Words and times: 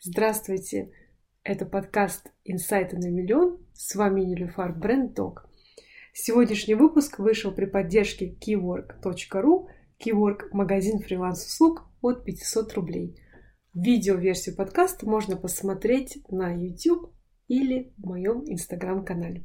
Здравствуйте! 0.00 0.92
Это 1.42 1.66
подкаст 1.66 2.30
«Инсайты 2.44 2.96
на 2.96 3.10
миллион». 3.10 3.58
С 3.74 3.96
вами 3.96 4.20
Нелюфар 4.20 4.72
Бренд 4.72 5.16
Ток. 5.16 5.50
Сегодняшний 6.12 6.76
выпуск 6.76 7.18
вышел 7.18 7.50
при 7.50 7.64
поддержке 7.64 8.32
keywork.ru, 8.32 9.66
Keywork– 9.98 10.50
магазин 10.52 11.00
фриланс-услуг 11.00 11.90
от 12.00 12.24
500 12.24 12.74
рублей. 12.74 13.20
Видео-версию 13.74 14.54
подкаста 14.54 15.04
можно 15.04 15.36
посмотреть 15.36 16.18
на 16.28 16.54
YouTube 16.54 17.12
или 17.48 17.92
в 17.98 18.06
моем 18.06 18.44
инстаграм-канале. 18.46 19.42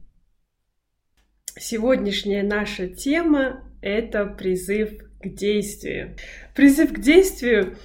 Сегодняшняя 1.57 2.43
наша 2.43 2.89
тема– 2.89 3.67
это 3.81 4.27
призыв 4.27 4.99
к 5.19 5.27
действию. 5.29 6.15
Призыв 6.53 6.93
к 6.93 6.99
действию 6.99 7.75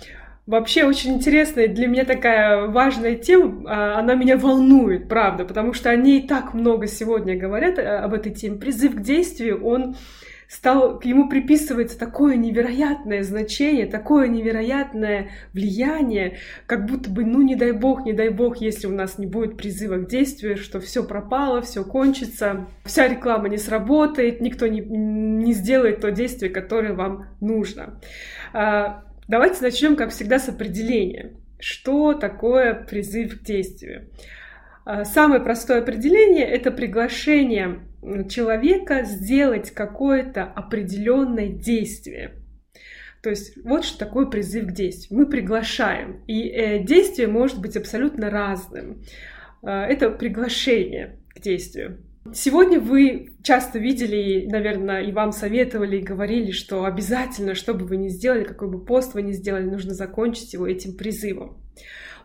Вообще 0.49 0.85
очень 0.85 1.17
интересная 1.17 1.69
для 1.69 1.87
меня 1.87 2.07
такая 2.07 2.69
важная 2.69 3.17
тема, 3.17 3.65
а, 3.67 3.99
она 3.99 4.15
меня 4.15 4.39
волнует, 4.39 5.07
правда, 5.07 5.45
потому 5.45 5.75
что 5.75 5.91
они 5.91 6.21
и 6.21 6.27
так 6.27 6.55
много 6.55 6.87
сегодня 6.87 7.39
говорят 7.39 7.79
э, 7.79 7.83
об 7.83 8.15
этой 8.15 8.33
теме. 8.33 8.57
Призыв 8.57 8.95
к 8.95 9.01
действию, 9.03 9.63
он 9.63 9.97
стал, 10.49 10.99
к 11.01 11.05
ему 11.05 11.29
приписывается 11.29 11.99
такое 11.99 12.37
невероятное 12.37 13.23
значение, 13.25 13.85
такое 13.85 14.27
невероятное 14.27 15.33
влияние, 15.53 16.39
как 16.65 16.87
будто 16.87 17.11
бы, 17.11 17.27
ну 17.27 17.43
не 17.43 17.55
дай 17.55 17.73
бог, 17.73 18.07
не 18.07 18.15
дай 18.15 18.31
бог, 18.31 18.57
если 18.63 18.87
у 18.87 18.93
нас 18.93 19.19
не 19.19 19.27
будет 19.27 19.59
призыва 19.59 19.99
к 19.99 20.09
действию, 20.09 20.57
что 20.57 20.81
все 20.81 21.05
пропало, 21.05 21.61
все 21.61 21.85
кончится, 21.85 22.69
вся 22.87 23.07
реклама 23.07 23.51
не 23.51 23.59
сработает, 23.59 24.41
никто 24.41 24.67
не, 24.67 24.81
не 24.81 25.53
сделает 25.53 26.01
то 26.01 26.11
действие, 26.11 26.51
которое 26.51 26.95
вам 26.95 27.27
нужно. 27.43 28.01
Давайте 29.29 29.61
начнем, 29.61 29.95
как 29.95 30.11
всегда, 30.11 30.39
с 30.39 30.49
определения. 30.49 31.35
Что 31.61 32.15
такое 32.15 32.73
призыв 32.73 33.39
к 33.39 33.45
действию? 33.45 34.09
А, 34.87 35.05
самое 35.05 35.43
простое 35.43 35.81
определение– 35.83 36.47
это 36.47 36.71
приглашение 36.71 37.81
человека 38.31 39.05
сделать 39.05 39.71
какое-то 39.73 40.45
определенное 40.45 41.49
действие. 41.49 42.37
То 43.23 43.29
есть 43.29 43.63
вот 43.65 43.85
что 43.85 43.99
такое 43.99 44.25
призыв 44.25 44.69
к 44.69 44.73
действию. 44.73 45.19
Мы 45.19 45.27
приглашаем, 45.27 46.23
и 46.27 46.49
э, 46.49 46.83
действие 46.83 47.29
может 47.29 47.61
быть 47.61 47.77
абсолютно 47.77 48.31
разным. 48.31 49.03
А, 49.63 49.85
это 49.85 50.09
приглашение 50.09 51.19
к 51.35 51.41
действию. 51.41 52.03
Сегодня 52.35 52.81
вы 52.81 53.37
часто 53.43 53.79
видели, 53.79 54.47
наверное, 54.51 55.03
и 55.03 55.13
вам 55.13 55.33
советовали, 55.33 55.99
и 55.99 56.03
говорили, 56.03 56.51
что 56.51 56.85
обязательно, 56.85 57.55
что 57.55 57.75
бы 57.75 57.87
вы 57.87 57.97
ни 57.97 58.09
сделали, 58.09 58.45
какой 58.45 58.69
бы 58.69 58.85
пост 58.85 59.15
вы 59.15 59.23
ни 59.23 59.33
сделали, 59.33 59.65
нужно 59.65 59.95
закончить 59.95 60.53
его 60.53 60.67
этим 60.67 60.97
призывом. 60.97 61.59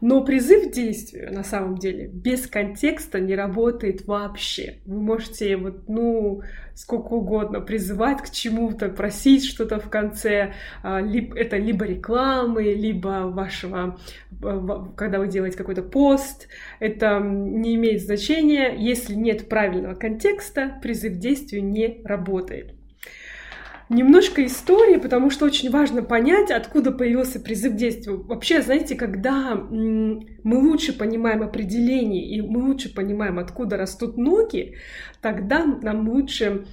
Но 0.06 0.22
призыв 0.22 0.68
к 0.68 0.74
действию, 0.74 1.32
на 1.34 1.46
самом 1.46 1.78
деле, 1.78 2.08
без 2.08 2.46
контекста 2.46 3.22
не 3.22 3.36
работает 3.36 4.06
вообще. 4.06 4.80
Вы 4.86 5.00
можете 5.00 5.56
вот, 5.56 5.88
ну, 5.88 6.42
сколько 6.76 7.14
угодно 7.14 7.62
призывать 7.62 8.22
к 8.22 8.30
чему-то, 8.30 8.90
просить 8.90 9.46
что-то 9.46 9.80
в 9.80 9.90
конце. 9.90 10.56
А, 10.84 11.00
это 11.00 11.56
либо 11.56 11.86
рекламы, 11.86 12.64
либо 12.64 13.32
вашего, 13.32 13.98
когда 14.98 15.20
вы 15.20 15.30
делаете 15.30 15.58
какой-то 15.58 15.84
пост. 15.84 16.50
Это 16.82 17.22
не 17.22 17.76
имеет 17.76 18.02
значения. 18.02 18.76
Если 18.78 19.16
нет 19.16 19.48
правильного 19.48 19.96
контекста, 19.96 20.80
призыв 20.82 21.14
к 21.14 21.20
действию 21.20 21.64
не 21.64 22.02
работает. 22.04 22.74
Немножко 23.90 24.46
истории, 24.46 24.98
потому 24.98 25.30
что 25.30 25.46
очень 25.46 25.70
важно 25.70 26.04
понять, 26.04 26.52
откуда 26.52 26.92
появился 26.92 27.40
призыв 27.40 27.74
к 27.74 27.76
действию. 27.76 28.24
Вообще, 28.24 28.62
знаете, 28.62 28.96
когда 28.96 29.56
мы 29.56 30.26
лучше 30.44 30.98
понимаем 30.98 31.44
определение 31.44 32.26
и 32.26 32.42
мы 32.42 32.64
лучше 32.64 32.94
понимаем, 32.94 33.40
откуда 33.40 33.76
растут 33.76 34.18
ноги, 34.18 34.78
тогда 35.22 35.66
нам 35.66 36.08
лучше 36.10 36.66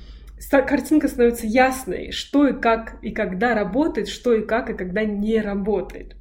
картинка 0.51 1.09
становится 1.09 1.47
ясной, 1.47 2.13
что 2.13 2.47
и 2.47 2.53
как 2.53 2.99
и 3.03 3.11
когда 3.11 3.55
работает, 3.55 4.09
что 4.09 4.33
и 4.33 4.47
как 4.47 4.71
и 4.71 4.75
когда 4.75 5.05
не 5.05 5.41
работает. 5.41 6.17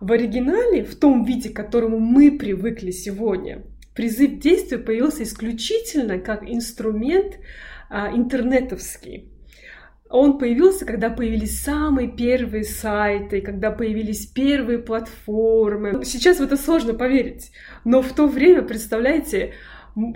В 0.00 0.10
оригинале, 0.12 0.82
в 0.82 0.96
том 0.96 1.24
виде, 1.24 1.50
к 1.50 1.56
которому 1.56 1.98
мы 2.00 2.32
привыкли 2.32 2.90
сегодня, 2.90 3.62
призыв 3.94 4.38
к 4.38 4.38
действию 4.40 4.82
появился 4.82 5.22
исключительно 5.22 6.18
как 6.18 6.42
инструмент 6.42 7.38
а, 7.88 8.10
интернетовский 8.10 9.28
он 10.12 10.38
появился, 10.38 10.84
когда 10.84 11.08
появились 11.08 11.62
самые 11.62 12.08
первые 12.08 12.64
сайты, 12.64 13.40
когда 13.40 13.70
появились 13.70 14.26
первые 14.26 14.78
платформы. 14.78 16.04
Сейчас 16.04 16.38
в 16.38 16.42
это 16.42 16.56
сложно 16.56 16.92
поверить, 16.92 17.50
но 17.84 18.02
в 18.02 18.12
то 18.12 18.26
время, 18.26 18.62
представляете, 18.62 19.54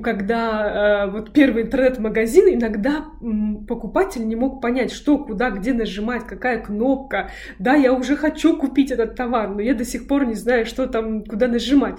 когда 0.03 1.06
э, 1.06 1.10
вот 1.10 1.32
первый 1.32 1.64
интернет-магазин, 1.64 2.54
иногда 2.54 3.06
м, 3.20 3.66
покупатель 3.66 4.26
не 4.26 4.37
мог 4.37 4.60
понять, 4.62 4.91
что, 4.92 5.19
куда, 5.19 5.50
где 5.50 5.72
нажимать, 5.72 6.26
какая 6.26 6.60
кнопка. 6.60 7.31
Да, 7.59 7.75
я 7.75 7.92
уже 7.92 8.16
хочу 8.16 8.56
купить 8.56 8.91
этот 8.91 9.16
товар, 9.16 9.50
но 9.50 9.60
я 9.60 9.75
до 9.75 9.84
сих 9.84 10.09
пор 10.09 10.26
не 10.26 10.34
знаю, 10.34 10.66
что 10.66 10.86
там, 10.86 11.25
куда 11.25 11.47
нажимать. 11.47 11.98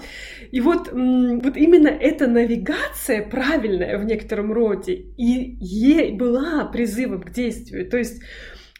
И 0.50 0.60
вот, 0.60 0.92
м, 0.92 1.40
вот 1.40 1.56
именно 1.56 1.88
эта 1.88 2.26
навигация 2.26 3.22
правильная 3.28 3.98
в 3.98 4.04
некотором 4.04 4.52
роде 4.52 4.94
и 5.16 5.56
ей 5.60 6.16
была 6.16 6.64
призывом 6.64 7.22
к 7.22 7.30
действию. 7.30 7.88
То 7.88 7.96
есть 7.96 8.22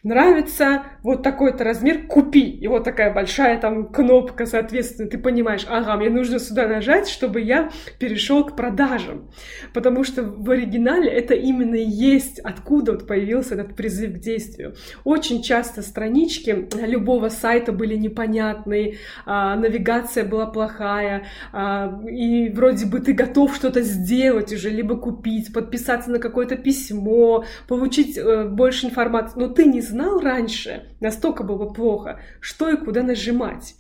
нравится 0.03 0.85
вот 1.03 1.23
такой-то 1.23 1.65
размер, 1.65 2.07
купи. 2.07 2.49
И 2.51 2.67
вот 2.69 2.85
такая 2.85 3.13
большая 3.13 3.59
там 3.59 3.89
кнопка, 3.89 4.47
соответственно, 4.47 5.09
ты 5.09 5.19
понимаешь, 5.19 5.67
ага, 5.69 5.97
мне 5.97 6.11
нужно 6.11 6.39
сюда 6.39 6.67
нажать, 6.69 7.09
чтобы 7.09 7.41
я 7.41 7.71
перешел 7.99 8.45
к 8.45 8.57
продажам. 8.57 9.31
Потому 9.75 10.05
что 10.05 10.23
в 10.23 10.51
оригинале 10.51 11.11
это 11.11 11.35
именно 11.35 11.75
и 11.75 11.85
есть, 11.85 12.39
откуда 12.41 12.93
вот 12.93 13.07
появился 13.07 13.55
этот 13.55 13.75
призыв 13.75 14.15
к 14.15 14.19
действию. 14.19 14.75
Очень 15.05 15.43
часто 15.43 15.83
странички 15.83 16.69
любого 16.85 17.29
сайта 17.29 17.73
были 17.73 17.97
непонятные, 17.97 18.99
а, 19.27 19.57
навигация 19.57 20.25
была 20.25 20.47
плохая, 20.47 21.25
а, 21.53 22.01
и 22.09 22.49
вроде 22.51 22.87
бы 22.87 23.01
ты 23.01 23.13
готов 23.13 23.55
что-то 23.55 23.83
сделать 23.83 24.53
уже, 24.53 24.71
либо 24.71 24.97
купить, 24.97 25.53
подписаться 25.53 26.11
на 26.11 26.19
какое-то 26.19 26.57
письмо, 26.57 27.45
получить 27.67 28.17
э, 28.17 28.45
больше 28.45 28.87
информации, 28.87 29.39
но 29.39 29.49
ты 29.49 29.65
не 29.65 29.81
знал 29.89 30.21
раньше, 30.21 30.89
настолько 31.01 31.43
было 31.43 31.67
плохо, 31.67 32.21
что 32.41 32.71
и 32.71 32.77
куда 32.77 33.03
нажимать. 33.03 33.75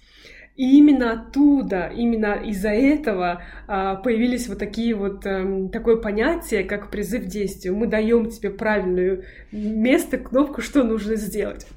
И 0.56 0.76
именно 0.76 1.12
оттуда, 1.12 1.92
именно 1.94 2.34
из-за 2.34 2.70
этого 2.70 3.42
а, 3.68 3.94
появились 3.94 4.48
вот 4.48 4.58
такие 4.58 4.92
вот 4.92 5.24
эм, 5.24 5.68
такое 5.68 5.96
понятие, 5.96 6.64
как 6.64 6.90
призыв 6.90 7.22
к 7.22 7.26
действию. 7.26 7.76
Мы 7.76 7.86
даем 7.86 8.28
тебе 8.28 8.50
правильное 8.50 9.22
место, 9.52 10.18
кнопку, 10.18 10.60
что 10.60 10.82
нужно 10.82 11.14
сделать. 11.14 11.68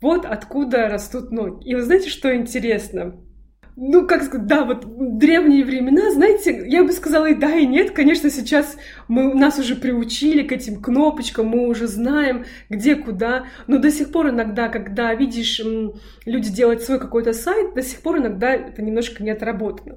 Вот 0.00 0.24
откуда 0.24 0.88
растут 0.88 1.32
ноги. 1.32 1.68
И 1.68 1.74
вы 1.74 1.82
знаете, 1.82 2.08
что 2.08 2.32
интересно? 2.32 3.16
Ну, 3.76 4.06
как 4.06 4.22
сказать, 4.22 4.46
да, 4.46 4.64
вот 4.64 5.18
древние 5.18 5.62
времена, 5.62 6.10
знаете, 6.10 6.64
я 6.66 6.82
бы 6.82 6.92
сказала 6.92 7.26
и 7.26 7.34
да, 7.34 7.54
и 7.54 7.66
нет. 7.66 7.90
Конечно, 7.90 8.30
сейчас 8.30 8.76
мы, 9.06 9.34
нас 9.34 9.58
уже 9.58 9.76
приучили 9.76 10.42
к 10.42 10.52
этим 10.52 10.80
кнопочкам, 10.80 11.48
мы 11.48 11.68
уже 11.68 11.86
знаем, 11.86 12.46
где, 12.70 12.96
куда. 12.96 13.46
Но 13.66 13.78
до 13.78 13.90
сих 13.90 14.10
пор 14.10 14.30
иногда, 14.30 14.68
когда 14.68 15.14
видишь, 15.14 15.60
люди 16.24 16.50
делают 16.50 16.82
свой 16.82 16.98
какой-то 16.98 17.34
сайт, 17.34 17.74
до 17.74 17.82
сих 17.82 18.00
пор 18.00 18.18
иногда 18.18 18.54
это 18.54 18.80
немножко 18.80 19.22
не 19.22 19.30
отработано. 19.30 19.96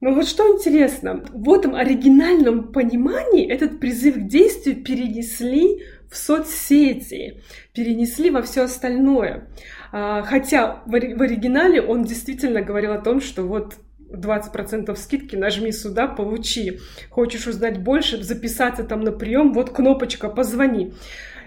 Но 0.00 0.12
вот 0.12 0.26
что 0.26 0.52
интересно, 0.52 1.24
в 1.32 1.52
этом 1.52 1.76
оригинальном 1.76 2.72
понимании 2.72 3.48
этот 3.48 3.78
призыв 3.78 4.16
к 4.16 4.26
действию 4.26 4.82
перенесли 4.82 5.84
в 6.10 6.16
соцсети, 6.16 7.42
перенесли 7.72 8.30
во 8.30 8.42
все 8.42 8.62
остальное. 8.62 9.48
А, 9.92 10.22
хотя 10.22 10.82
в 10.86 10.94
оригинале 10.94 11.80
он 11.80 12.04
действительно 12.04 12.62
говорил 12.62 12.92
о 12.92 12.98
том, 12.98 13.20
что 13.20 13.42
вот 13.42 13.76
20% 14.10 14.94
скидки, 14.96 15.36
нажми 15.36 15.72
сюда, 15.72 16.06
получи. 16.06 16.80
Хочешь 17.10 17.46
узнать 17.46 17.82
больше, 17.82 18.22
записаться 18.22 18.84
там 18.84 19.00
на 19.00 19.12
прием, 19.12 19.52
вот 19.52 19.70
кнопочка, 19.70 20.28
позвони. 20.28 20.94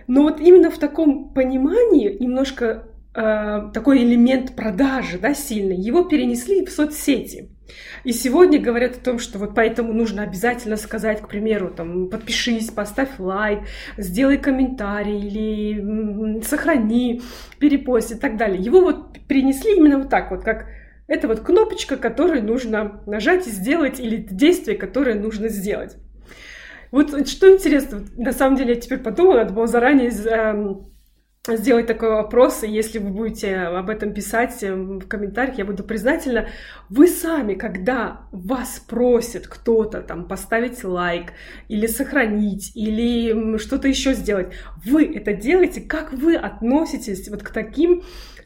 Но 0.08 0.24
вот 0.24 0.40
именно 0.40 0.70
в 0.70 0.78
таком 0.78 1.34
понимании 1.34 2.18
немножко 2.20 2.88
такой 3.14 4.04
элемент 4.04 4.56
продажи, 4.56 5.20
да, 5.20 5.34
сильный, 5.34 5.76
его 5.76 6.04
перенесли 6.04 6.66
в 6.66 6.72
соцсети. 6.72 7.50
И 8.04 8.14
сегодня 8.14 8.60
говорят 8.60 8.98
о 8.98 9.00
том, 9.00 9.20
что 9.20 9.40
вот 9.40 9.54
поэтому 9.56 9.94
нужно 9.94 10.24
обязательно 10.24 10.78
сказать, 10.78 11.22
к 11.22 11.28
примеру, 11.28 11.70
там, 11.70 12.10
подпишись, 12.10 12.70
поставь 12.70 13.20
лайк, 13.20 13.60
сделай 13.98 14.38
комментарий 14.38 15.20
или 15.20 16.42
сохрани, 16.42 17.22
перепост 17.60 18.12
и 18.12 18.16
так 18.16 18.38
далее. 18.38 18.62
Его 18.62 18.82
вот 18.82 19.20
перенесли 19.28 19.76
именно 19.76 20.00
вот 20.00 20.10
так 20.10 20.32
вот, 20.32 20.44
как 20.44 20.68
это 21.08 21.28
вот 21.28 21.42
кнопочка, 21.42 21.98
которую 21.98 22.44
нужно 22.44 23.02
нажать 23.06 23.48
и 23.48 23.52
сделать, 23.52 24.00
или 24.00 24.18
действие, 24.18 24.78
которое 24.78 25.16
нужно 25.16 25.50
сделать. 25.50 25.98
Вот 26.92 27.28
что 27.28 27.54
интересно, 27.54 28.06
на 28.18 28.34
самом 28.34 28.58
деле 28.58 28.76
я 28.76 28.82
теперь 28.82 29.00
подумала, 29.00 29.40
надо 29.40 29.54
было 29.54 29.68
заранее 29.68 30.10
эм, 30.10 30.91
сделать 31.48 31.88
такой 31.88 32.10
вопрос, 32.10 32.64
и 32.64 32.70
если 32.70 33.00
вы 33.00 33.10
будете 33.10 33.56
об 33.56 33.90
этом 33.90 34.14
писать 34.14 34.62
э, 34.62 34.76
в 34.76 35.08
комментариях, 35.08 35.58
я 35.58 35.66
буду 35.66 35.84
признательна. 35.84 36.48
Вы 36.90 37.08
сами, 37.08 37.56
когда 37.56 38.28
вас 38.32 38.80
просит 38.88 39.48
кто-то 39.48 40.02
там 40.02 40.28
поставить 40.28 40.84
лайк, 40.84 41.34
или 41.68 41.88
сохранить, 41.88 42.72
или 42.76 43.58
что-то 43.58 43.88
еще 43.88 44.14
сделать, 44.14 44.54
вы 44.86 45.06
это 45.06 45.34
делаете, 45.34 45.82
как 45.82 46.14
вы 46.14 46.36
относитесь 46.36 47.28
вот 47.28 47.42
к 47.42 47.50
таким 47.50 48.04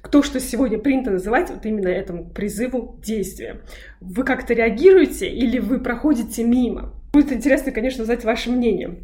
то, 0.10 0.24
что 0.24 0.40
сегодня 0.40 0.78
принято 0.78 1.12
называть 1.12 1.50
вот 1.50 1.66
именно 1.66 1.90
этому 1.90 2.30
призыву 2.30 2.98
действия. 3.04 3.62
Вы 4.00 4.24
как-то 4.24 4.54
реагируете 4.54 5.28
или 5.28 5.60
вы 5.60 5.80
проходите 5.80 6.46
мимо? 6.46 6.94
Будет 7.12 7.34
интересно, 7.34 7.72
конечно, 7.74 8.04
узнать 8.04 8.24
ваше 8.24 8.52
мнение. 8.52 9.00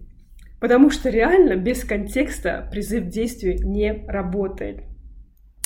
Потому 0.61 0.91
что 0.91 1.09
реально 1.09 1.55
без 1.55 1.83
контекста 1.83 2.69
призыв 2.71 3.05
к 3.05 3.07
действию 3.07 3.57
не 3.67 4.05
работает. 4.07 4.83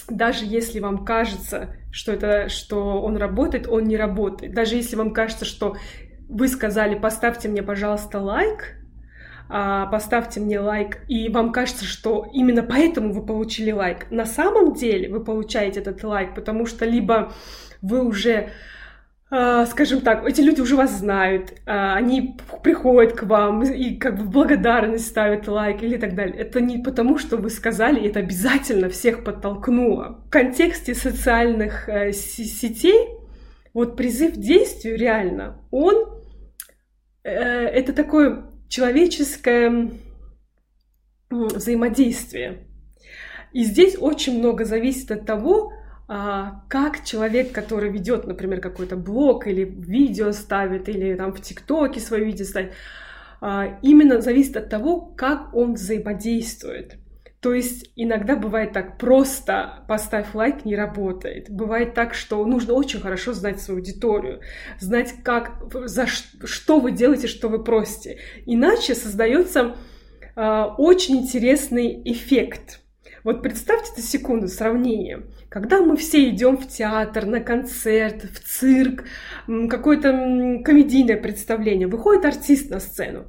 Даже 0.10 0.46
если 0.46 0.80
вам 0.80 1.04
кажется, 1.04 1.76
что, 1.92 2.14
это, 2.14 2.48
что 2.48 3.02
он 3.02 3.18
работает, 3.18 3.68
он 3.68 3.84
не 3.84 3.98
работает. 3.98 4.54
Даже 4.54 4.76
если 4.76 4.96
вам 4.96 5.12
кажется, 5.12 5.44
что 5.44 5.76
вы 6.30 6.48
сказали, 6.48 6.98
поставьте 6.98 7.50
мне, 7.50 7.62
пожалуйста, 7.62 8.20
лайк, 8.20 8.78
а, 9.50 9.88
поставьте 9.88 10.40
мне 10.40 10.62
лайк, 10.62 11.02
и 11.10 11.28
вам 11.28 11.52
кажется, 11.52 11.84
что 11.84 12.30
именно 12.32 12.64
поэтому 12.64 13.12
вы 13.12 13.26
получили 13.26 13.72
лайк. 13.72 14.10
На 14.12 14.26
самом 14.26 14.76
деле 14.76 15.10
вы 15.10 15.22
получаете 15.22 15.82
этот 15.82 16.04
лайк, 16.06 16.34
потому 16.34 16.66
что 16.66 16.86
либо 16.86 17.34
вы 17.82 18.02
уже 18.02 18.52
скажем 19.66 20.02
так, 20.02 20.26
эти 20.28 20.42
люди 20.42 20.62
уже 20.62 20.76
вас 20.76 21.00
знают, 21.00 21.54
а, 21.66 21.96
они 21.96 22.38
приходят 22.64 23.14
к 23.14 23.24
вам 23.24 23.64
и 23.64 23.96
как 23.96 24.18
бы 24.18 24.26
благодарность 24.26 25.08
ставят 25.08 25.48
лайк 25.48 25.82
или 25.84 25.98
так 25.98 26.16
далее. 26.16 26.38
Это 26.38 26.62
не 26.62 26.78
потому, 26.78 27.18
что 27.18 27.38
вы 27.38 27.50
сказали, 27.50 28.08
это 28.08 28.20
обязательно 28.20 28.90
всех 28.90 29.24
подтолкнуло. 29.24 30.24
В 30.28 30.30
контексте 30.30 30.94
социальных 30.94 31.90
э, 31.90 32.12
сетей 32.12 33.10
вот 33.74 33.98
призыв 33.98 34.36
к 34.36 34.38
действию 34.38 34.98
реально, 34.98 35.60
он 35.72 36.22
э, 37.24 37.32
это 37.32 37.94
такое 37.94 38.46
человеческое 38.70 39.92
взаимодействие. 41.30 42.68
И 43.54 43.64
здесь 43.64 43.98
очень 44.00 44.40
много 44.40 44.66
зависит 44.66 45.12
от 45.12 45.26
того, 45.26 45.72
а, 45.72 45.75
как 46.08 47.04
человек, 47.04 47.52
который 47.52 47.90
ведет, 47.90 48.28
например, 48.28 48.62
какой-то 48.62 48.96
блог 48.96 49.48
или 49.48 49.64
видео 49.64 50.32
ставит, 50.32 50.88
или 50.88 51.16
там 51.16 51.34
в 51.34 51.42
ТикТоке 51.42 52.00
свое 52.00 52.26
видео 52.26 52.46
ставит, 52.46 52.74
а, 53.42 53.78
именно 53.82 54.22
зависит 54.22 54.58
от 54.58 54.70
того, 54.70 55.00
как 55.02 55.54
он 55.54 55.74
взаимодействует. 55.74 56.98
То 57.46 57.54
есть 57.54 57.92
иногда 57.96 58.36
бывает 58.36 58.74
так, 58.74 58.98
просто 58.98 59.84
поставь 59.88 60.34
лайк 60.34 60.66
не 60.66 60.76
работает. 60.76 61.48
Бывает 61.48 61.94
так, 61.94 62.16
что 62.16 62.44
нужно 62.44 62.74
очень 62.74 63.00
хорошо 63.00 63.34
знать 63.34 63.62
свою 63.62 63.82
аудиторию, 63.82 64.42
знать, 64.80 65.14
как, 65.24 65.62
за 65.86 66.08
что 66.08 66.80
вы 66.80 66.92
делаете, 66.92 67.28
что 67.28 67.48
вы 67.48 67.64
просите. 67.64 68.18
Иначе 68.48 68.96
создается 68.96 69.76
э, 70.36 70.64
очень 70.80 71.18
интересный 71.18 72.02
эффект. 72.06 72.80
Вот 73.26 73.42
представьте 73.42 73.92
на 73.98 74.04
секунду 74.04 74.48
сравнение. 74.48 75.24
Когда 75.50 75.82
мы 75.82 75.98
все 75.98 76.30
идем 76.30 76.58
в 76.58 76.68
театр, 76.68 77.26
на 77.26 77.40
концерт, 77.40 78.22
в 78.22 78.40
цирк, 78.40 79.06
какое-то 79.48 80.12
комедийное 80.64 81.18
представление, 81.18 81.88
выходит 81.88 82.24
артист 82.24 82.70
на 82.70 82.80
сцену. 82.80 83.26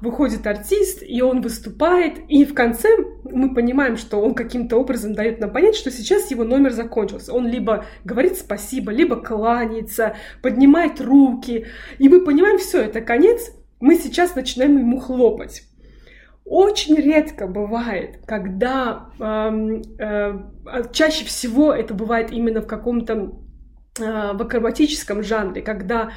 Выходит 0.00 0.46
артист, 0.46 1.02
и 1.04 1.20
он 1.20 1.40
выступает, 1.40 2.20
и 2.28 2.44
в 2.44 2.54
конце 2.54 2.88
мы 3.24 3.52
понимаем, 3.52 3.96
что 3.96 4.20
он 4.20 4.36
каким-то 4.36 4.76
образом 4.76 5.14
дает 5.14 5.40
нам 5.40 5.52
понять, 5.52 5.74
что 5.74 5.90
сейчас 5.90 6.30
его 6.30 6.44
номер 6.44 6.70
закончился. 6.70 7.32
Он 7.32 7.48
либо 7.48 7.86
говорит 8.04 8.36
спасибо, 8.36 8.92
либо 8.92 9.16
кланяется, 9.16 10.14
поднимает 10.42 11.00
руки, 11.00 11.66
и 11.98 12.08
мы 12.08 12.24
понимаем, 12.24 12.58
все, 12.58 12.82
это 12.82 13.00
конец, 13.00 13.50
мы 13.80 13.96
сейчас 13.96 14.36
начинаем 14.36 14.78
ему 14.78 15.00
хлопать. 15.00 15.64
Очень 16.44 16.96
редко 16.96 17.46
бывает, 17.46 18.18
когда 18.26 19.08
э, 19.18 19.82
э, 19.98 20.92
чаще 20.92 21.24
всего 21.24 21.72
это 21.72 21.94
бывает 21.94 22.30
именно 22.30 22.60
в 22.60 22.66
каком-то 22.66 23.32
э, 23.98 24.32
в 24.34 24.42
акробатическом 24.42 25.22
жанре, 25.22 25.62
когда 25.62 26.10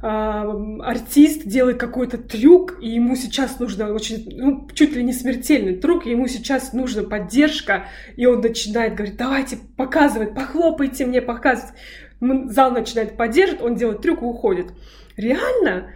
артист 0.00 1.44
делает 1.44 1.80
какой-то 1.80 2.18
трюк, 2.18 2.80
и 2.80 2.88
ему 2.88 3.16
сейчас 3.16 3.58
нужно 3.58 3.92
очень, 3.92 4.28
ну, 4.30 4.68
чуть 4.72 4.94
ли 4.94 5.02
не 5.02 5.12
смертельный 5.12 5.74
трюк, 5.74 6.06
и 6.06 6.10
ему 6.10 6.28
сейчас 6.28 6.72
нужна 6.72 7.02
поддержка, 7.02 7.86
и 8.14 8.24
он 8.24 8.40
начинает 8.40 8.94
говорить, 8.94 9.16
давайте 9.16 9.58
показывать, 9.76 10.36
похлопайте 10.36 11.04
мне, 11.04 11.20
показывать. 11.20 11.74
Зал 12.20 12.70
начинает 12.70 13.16
поддерживать, 13.16 13.60
он 13.60 13.74
делает 13.74 14.00
трюк 14.00 14.22
и 14.22 14.24
уходит. 14.24 14.68
Реально, 15.16 15.90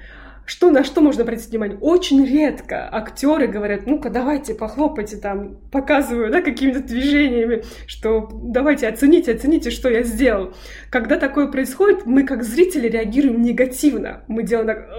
что, 0.52 0.70
на 0.70 0.84
что 0.84 1.00
можно 1.00 1.22
обратить 1.22 1.48
внимание? 1.48 1.78
Очень 1.80 2.26
редко 2.26 2.86
актеры 2.92 3.46
говорят, 3.46 3.86
ну-ка, 3.86 4.10
давайте, 4.10 4.54
похлопайте 4.54 5.16
там, 5.16 5.56
показываю, 5.70 6.30
да, 6.30 6.42
какими-то 6.42 6.82
движениями, 6.82 7.62
что 7.86 8.28
давайте, 8.30 8.86
оцените, 8.86 9.32
оцените, 9.32 9.70
что 9.70 9.88
я 9.88 10.02
сделал. 10.02 10.52
Когда 10.90 11.16
такое 11.18 11.46
происходит, 11.46 12.04
мы 12.04 12.24
как 12.24 12.42
зрители 12.42 12.86
реагируем 12.86 13.40
негативно. 13.40 14.24
Мы 14.28 14.42
делаем 14.42 14.66
так, 14.66 14.90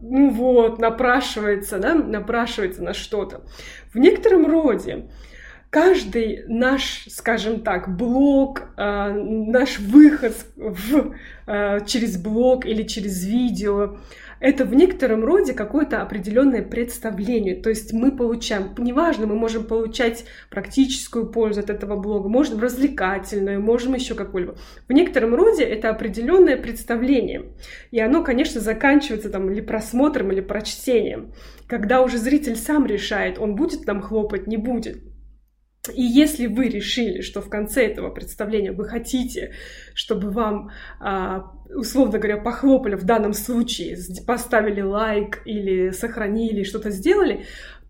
ну 0.00 0.30
вот, 0.30 0.78
напрашивается, 0.78 1.78
да, 1.78 1.94
напрашивается 1.94 2.82
на 2.82 2.94
что-то. 2.94 3.42
В 3.92 3.98
некотором 3.98 4.46
роде 4.46 5.10
каждый 5.68 6.44
наш, 6.48 7.04
скажем 7.10 7.60
так, 7.60 7.94
блог, 7.94 8.62
наш 8.78 9.80
выход 9.80 10.34
в, 10.56 11.14
через 11.84 12.16
блог 12.16 12.64
или 12.64 12.84
через 12.84 13.26
видео, 13.26 13.98
это 14.40 14.64
в 14.64 14.74
некотором 14.74 15.24
роде 15.24 15.52
какое-то 15.52 16.02
определенное 16.02 16.62
представление. 16.62 17.54
То 17.54 17.70
есть 17.70 17.92
мы 17.92 18.14
получаем, 18.14 18.74
неважно, 18.78 19.26
мы 19.26 19.34
можем 19.34 19.64
получать 19.64 20.24
практическую 20.50 21.30
пользу 21.30 21.60
от 21.60 21.70
этого 21.70 21.96
блога, 21.96 22.28
можем 22.28 22.60
развлекательную, 22.60 23.60
можем 23.60 23.94
еще 23.94 24.14
какую-либо. 24.14 24.56
В 24.88 24.92
некотором 24.92 25.34
роде 25.34 25.64
это 25.64 25.90
определенное 25.90 26.56
представление. 26.56 27.52
И 27.90 28.00
оно, 28.00 28.22
конечно, 28.22 28.60
заканчивается 28.60 29.30
там 29.30 29.50
или 29.50 29.60
просмотром, 29.60 30.32
или 30.32 30.40
прочтением. 30.40 31.32
Когда 31.66 32.02
уже 32.02 32.18
зритель 32.18 32.56
сам 32.56 32.86
решает, 32.86 33.38
он 33.38 33.54
будет 33.54 33.86
нам 33.86 34.00
хлопать, 34.00 34.46
не 34.46 34.56
будет. 34.56 35.02
И 35.94 36.02
если 36.02 36.46
вы 36.46 36.68
решили, 36.68 37.20
что 37.20 37.40
в 37.40 37.48
конце 37.48 37.86
этого 37.86 38.10
представления 38.10 38.72
вы 38.72 38.86
хотите, 38.86 39.54
чтобы 39.94 40.30
вам, 40.30 40.70
а, 41.00 41.52
условно 41.74 42.18
говоря, 42.18 42.36
похлопали 42.36 42.94
в 42.94 43.04
данном 43.04 43.32
случае, 43.32 43.98
поставили 44.26 44.80
лайк 44.80 45.42
или 45.44 45.90
сохранили, 45.90 46.64
что-то 46.64 46.90
сделали, 46.90 47.46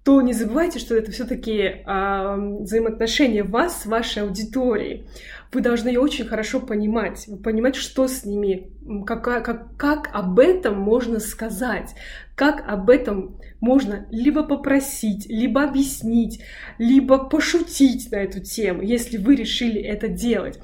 то 0.06 0.20
не 0.20 0.32
забывайте, 0.32 0.78
что 0.78 0.94
это 0.94 1.10
все-таки 1.10 1.82
а, 1.84 2.36
взаимоотношения 2.36 3.42
вас 3.42 3.82
с 3.82 3.86
вашей 3.86 4.22
аудиторией. 4.22 5.08
Вы 5.52 5.62
должны 5.62 5.88
ее 5.88 5.98
очень 5.98 6.26
хорошо 6.26 6.60
понимать, 6.60 7.28
понимать, 7.42 7.74
что 7.74 8.06
с 8.06 8.24
ними, 8.24 8.70
как, 9.04 9.24
как, 9.24 9.76
как 9.76 10.10
об 10.12 10.38
этом 10.38 10.78
можно 10.78 11.18
сказать, 11.18 11.96
как 12.36 12.62
об 12.68 12.88
этом 12.88 13.40
можно 13.58 14.06
либо 14.12 14.44
попросить, 14.44 15.26
либо 15.28 15.64
объяснить, 15.64 16.40
либо 16.78 17.18
пошутить 17.18 18.12
на 18.12 18.16
эту 18.16 18.38
тему, 18.38 18.82
если 18.82 19.16
вы 19.16 19.34
решили 19.34 19.80
это 19.80 20.06
делать. 20.06 20.60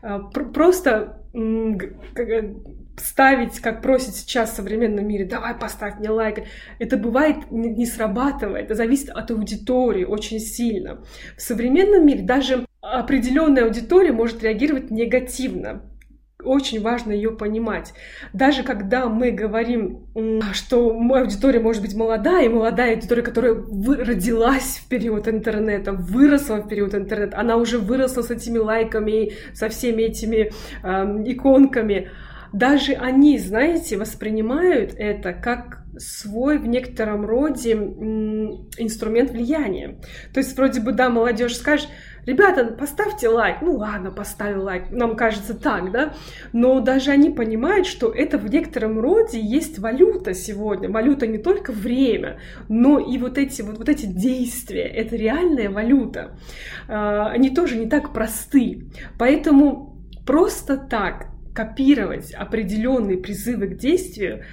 А, 0.00 0.18
просто 0.18 1.17
ставить, 2.96 3.60
как 3.60 3.82
просит 3.82 4.14
сейчас 4.14 4.50
в 4.50 4.56
современном 4.56 5.06
мире, 5.06 5.24
давай 5.24 5.54
поставь 5.54 5.98
мне 5.98 6.10
лайк, 6.10 6.44
это 6.78 6.96
бывает 6.96 7.50
не 7.50 7.86
срабатывает, 7.86 8.66
это 8.66 8.74
зависит 8.74 9.10
от 9.10 9.30
аудитории 9.30 10.04
очень 10.04 10.40
сильно. 10.40 11.00
В 11.36 11.42
современном 11.42 12.06
мире 12.06 12.22
даже 12.22 12.66
определенная 12.80 13.64
аудитория 13.64 14.12
может 14.12 14.42
реагировать 14.42 14.90
негативно 14.90 15.82
очень 16.44 16.80
важно 16.80 17.10
ее 17.10 17.32
понимать. 17.32 17.92
Даже 18.32 18.62
когда 18.62 19.08
мы 19.08 19.32
говорим, 19.32 20.06
что 20.52 20.94
моя 20.94 21.24
аудитория 21.24 21.58
может 21.58 21.82
быть 21.82 21.96
молодая, 21.96 22.46
и 22.46 22.48
молодая 22.48 22.94
аудитория, 22.94 23.22
которая 23.22 23.54
родилась 23.54 24.80
в 24.84 24.88
период 24.88 25.26
интернета, 25.26 25.92
выросла 25.92 26.58
в 26.58 26.68
период 26.68 26.94
интернета, 26.94 27.38
она 27.38 27.56
уже 27.56 27.78
выросла 27.78 28.22
с 28.22 28.30
этими 28.30 28.58
лайками, 28.58 29.32
со 29.52 29.68
всеми 29.68 30.02
этими 30.02 30.52
э, 30.84 31.22
иконками, 31.26 32.10
даже 32.52 32.92
они, 32.92 33.38
знаете, 33.38 33.96
воспринимают 33.96 34.94
это 34.96 35.32
как 35.32 35.82
свой 35.98 36.58
в 36.58 36.66
некотором 36.66 37.26
роде 37.26 37.72
инструмент 37.72 39.32
влияния. 39.32 40.00
То 40.32 40.38
есть 40.38 40.56
вроде 40.56 40.80
бы, 40.80 40.92
да, 40.92 41.10
молодежь 41.10 41.56
скажет, 41.56 41.88
Ребята, 42.26 42.64
поставьте 42.64 43.28
лайк. 43.28 43.58
Ну 43.62 43.76
ладно, 43.76 44.10
поставил 44.10 44.64
лайк. 44.64 44.90
Нам 44.90 45.16
кажется 45.16 45.54
так, 45.54 45.90
да? 45.90 46.14
Но 46.52 46.80
даже 46.80 47.10
они 47.10 47.30
понимают, 47.30 47.86
что 47.86 48.10
это 48.10 48.38
в 48.38 48.48
некотором 48.50 48.98
роде 48.98 49.40
есть 49.40 49.78
валюта 49.78 50.34
сегодня. 50.34 50.90
Валюта 50.90 51.26
не 51.26 51.38
только 51.38 51.72
время, 51.72 52.38
но 52.68 52.98
и 52.98 53.18
вот 53.18 53.38
эти, 53.38 53.62
вот, 53.62 53.78
вот 53.78 53.88
эти 53.88 54.06
действия. 54.06 54.82
Это 54.84 55.16
реальная 55.16 55.70
валюта. 55.70 56.36
А, 56.88 57.28
они 57.30 57.50
тоже 57.50 57.76
не 57.76 57.88
так 57.88 58.12
просты. 58.12 58.90
Поэтому 59.18 59.96
просто 60.26 60.76
так 60.76 61.28
копировать 61.54 62.32
определенные 62.34 63.18
призывы 63.18 63.68
к 63.68 63.78
действию 63.78 64.44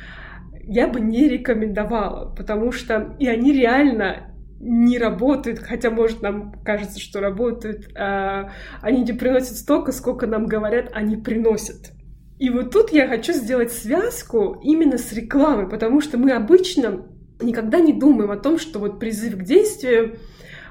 я 0.68 0.88
бы 0.88 1.00
не 1.00 1.28
рекомендовала, 1.28 2.34
потому 2.34 2.72
что 2.72 3.16
и 3.20 3.28
они 3.28 3.54
реально 3.54 4.32
не 4.66 4.98
работают, 4.98 5.60
хотя, 5.60 5.92
может, 5.92 6.22
нам 6.22 6.54
кажется, 6.64 7.00
что 7.00 7.20
работают, 7.20 7.90
а 7.96 8.52
они 8.82 9.04
не 9.04 9.14
приносят 9.14 9.58
столько, 9.58 9.92
сколько 9.92 10.28
нам 10.28 10.48
говорят, 10.48 10.90
они 10.94 11.16
приносят. 11.18 11.92
И 12.38 12.50
вот 12.50 12.72
тут 12.72 12.92
я 12.92 13.08
хочу 13.08 13.32
сделать 13.32 13.72
связку 13.72 14.60
именно 14.62 14.98
с 14.98 15.14
рекламой, 15.14 15.70
потому 15.70 16.02
что 16.02 16.18
мы 16.18 16.32
обычно 16.32 17.06
никогда 17.40 17.80
не 17.80 17.94
думаем 17.94 18.32
о 18.32 18.38
том, 18.38 18.58
что 18.58 18.80
вот 18.80 19.00
призыв 19.00 19.38
к 19.38 19.44
действию 19.44 20.18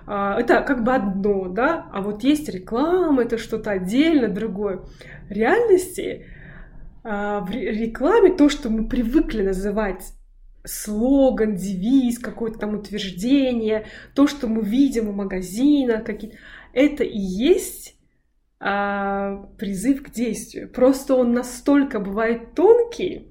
а, 0.07 0.39
это 0.39 0.61
как 0.63 0.85
бы 0.85 0.95
одно, 0.95 1.49
да, 1.49 1.87
а 1.93 2.03
вот 2.03 2.23
есть 2.23 2.49
реклама, 2.49 3.23
это 3.23 3.39
что-то 3.39 3.71
отдельно 3.71 4.29
другое. 4.29 4.81
В 5.29 5.33
реальности 5.33 6.27
а, 7.03 7.41
в 7.41 7.51
рекламе 7.51 8.33
то, 8.33 8.49
что 8.49 8.69
мы 8.69 8.89
привыкли 8.89 9.43
называть 9.43 10.13
слоган, 10.65 11.57
девиз, 11.57 12.19
какое-то 12.19 12.59
там 12.59 12.75
утверждение, 12.75 13.87
то, 14.15 14.27
что 14.27 14.49
мы 14.49 14.63
видим 14.63 15.11
в 15.11 15.17
магазинах, 15.17 16.05
какие 16.05 16.39
это 16.73 17.05
и 17.05 17.19
есть 17.19 17.97
а, 18.61 19.47
призыв 19.59 20.03
к 20.03 20.11
действию. 20.11 20.69
Просто 20.71 21.15
он 21.15 21.33
настолько 21.33 22.01
бывает 22.01 22.55
тонкий, 22.55 23.29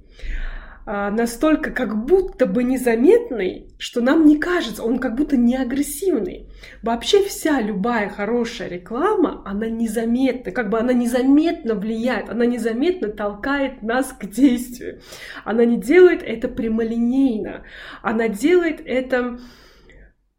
настолько 0.86 1.72
как 1.72 2.06
будто 2.06 2.46
бы 2.46 2.64
незаметный, 2.64 3.74
что 3.78 4.02
нам 4.02 4.26
не 4.26 4.38
кажется, 4.38 4.84
он 4.84 5.00
как 5.00 5.16
будто 5.16 5.38
не 5.38 5.56
агрессивный. 5.56 6.50
Вообще 6.82 7.24
вся 7.24 7.62
любая 7.62 8.10
хорошая 8.10 8.68
реклама, 8.70 9.42
она 9.46 9.68
незаметна, 9.70 10.52
как 10.52 10.70
бы 10.70 10.80
она 10.80 10.94
незаметно 10.94 11.76
влияет, 11.76 12.30
она 12.30 12.46
незаметно 12.46 13.10
толкает 13.10 13.82
нас 13.82 14.14
к 14.14 14.26
действию. 14.26 15.02
Она 15.46 15.66
не 15.66 15.78
делает 15.78 16.22
это 16.24 16.48
прямолинейно, 16.48 17.64
она 18.02 18.28
делает 18.28 18.82
это 18.86 19.40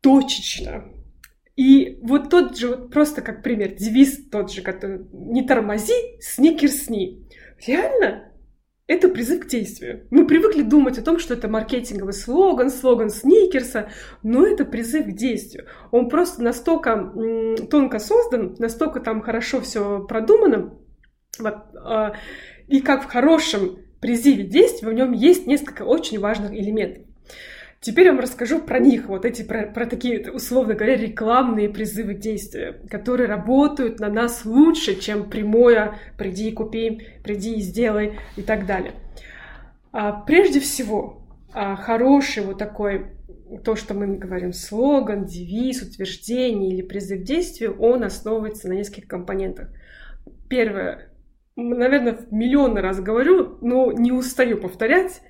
точечно. 0.00 0.84
И 1.56 2.00
вот 2.02 2.30
тот 2.30 2.58
же, 2.58 2.68
вот 2.68 2.90
просто 2.90 3.22
как 3.22 3.42
пример, 3.42 3.74
девиз 3.74 4.28
тот 4.28 4.52
же, 4.52 4.60
который 4.60 5.06
«не 5.12 5.46
тормози, 5.46 5.94
сникерсни». 6.20 7.28
Реально, 7.64 8.32
это 8.86 9.08
призыв 9.08 9.44
к 9.44 9.48
действию. 9.48 10.06
Мы 10.10 10.26
привыкли 10.26 10.62
думать 10.62 10.98
о 10.98 11.02
том, 11.02 11.18
что 11.18 11.34
это 11.34 11.48
маркетинговый 11.48 12.12
слоган, 12.12 12.70
слоган 12.70 13.08
Сникерса, 13.08 13.88
но 14.22 14.46
это 14.46 14.64
призыв 14.64 15.06
к 15.06 15.12
действию. 15.12 15.66
Он 15.90 16.08
просто 16.08 16.42
настолько 16.42 17.12
тонко 17.70 17.98
создан, 17.98 18.56
настолько 18.58 19.00
там 19.00 19.22
хорошо 19.22 19.60
все 19.62 20.04
продумано, 20.04 20.78
а, 21.42 22.14
и 22.68 22.80
как 22.80 23.04
в 23.04 23.06
хорошем 23.06 23.78
призыве 24.00 24.44
действия 24.44 24.88
в 24.88 24.92
нем 24.92 25.12
есть 25.12 25.46
несколько 25.46 25.84
очень 25.84 26.18
важных 26.18 26.52
элементов. 26.52 27.04
Теперь 27.84 28.06
я 28.06 28.12
вам 28.12 28.20
расскажу 28.22 28.60
про 28.60 28.78
них, 28.78 29.08
вот 29.08 29.26
эти, 29.26 29.42
про, 29.42 29.66
про 29.66 29.84
такие, 29.84 30.30
условно 30.32 30.72
говоря, 30.72 30.96
рекламные 30.96 31.68
призывы 31.68 32.14
действия, 32.14 32.80
которые 32.88 33.28
работают 33.28 34.00
на 34.00 34.08
нас 34.08 34.46
лучше, 34.46 34.98
чем 34.98 35.28
прямое 35.28 35.98
«приди 36.16 36.48
и 36.48 36.52
купи», 36.52 37.02
«приди 37.22 37.56
и 37.56 37.60
сделай» 37.60 38.18
и 38.38 38.42
так 38.42 38.64
далее. 38.64 38.92
А, 39.92 40.12
прежде 40.12 40.60
всего, 40.60 41.26
а, 41.52 41.76
хороший 41.76 42.42
вот 42.44 42.56
такой, 42.56 43.08
то, 43.66 43.76
что 43.76 43.92
мы 43.92 44.16
говорим, 44.16 44.54
слоган, 44.54 45.26
девиз, 45.26 45.82
утверждение 45.82 46.72
или 46.72 46.80
призыв 46.80 47.20
к 47.20 47.24
действию, 47.24 47.76
он 47.78 48.02
основывается 48.02 48.66
на 48.66 48.72
нескольких 48.72 49.08
компонентах. 49.08 49.68
Первое, 50.48 51.10
наверное, 51.54 52.14
в 52.14 52.32
миллионный 52.32 52.80
раз 52.80 52.98
говорю, 52.98 53.58
но 53.60 53.92
не 53.92 54.10
устаю 54.10 54.56
повторять, 54.56 55.20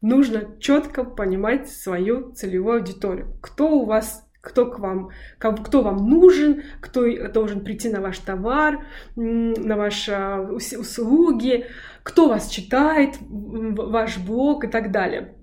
нужно 0.00 0.56
четко 0.58 1.04
понимать 1.04 1.68
свою 1.68 2.32
целевую 2.32 2.78
аудиторию. 2.78 3.38
Кто 3.40 3.70
у 3.70 3.84
вас 3.84 4.26
кто 4.40 4.70
к 4.70 4.78
вам, 4.78 5.10
кто 5.38 5.82
вам 5.82 6.08
нужен, 6.08 6.62
кто 6.80 7.04
должен 7.28 7.62
прийти 7.62 7.90
на 7.90 8.00
ваш 8.00 8.18
товар, 8.18 8.86
на 9.14 9.76
ваши 9.76 10.16
услуги, 10.50 11.66
кто 12.02 12.28
вас 12.28 12.48
читает, 12.48 13.16
ваш 13.20 14.18
блог 14.18 14.64
и 14.64 14.68
так 14.68 14.92
далее. 14.92 15.34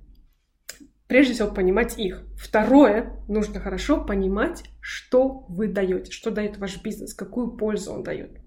Прежде 1.07 1.33
всего, 1.33 1.49
понимать 1.49 1.97
их. 1.97 2.23
Второе, 2.37 3.23
нужно 3.27 3.59
хорошо 3.59 4.03
понимать, 4.03 4.63
что 4.81 5.45
вы 5.47 5.67
даете, 5.67 6.11
что 6.11 6.31
дает 6.31 6.57
ваш 6.57 6.81
бизнес, 6.83 7.13
какую 7.13 7.51
пользу 7.51 7.93
он 7.93 8.03
дает. 8.03 8.39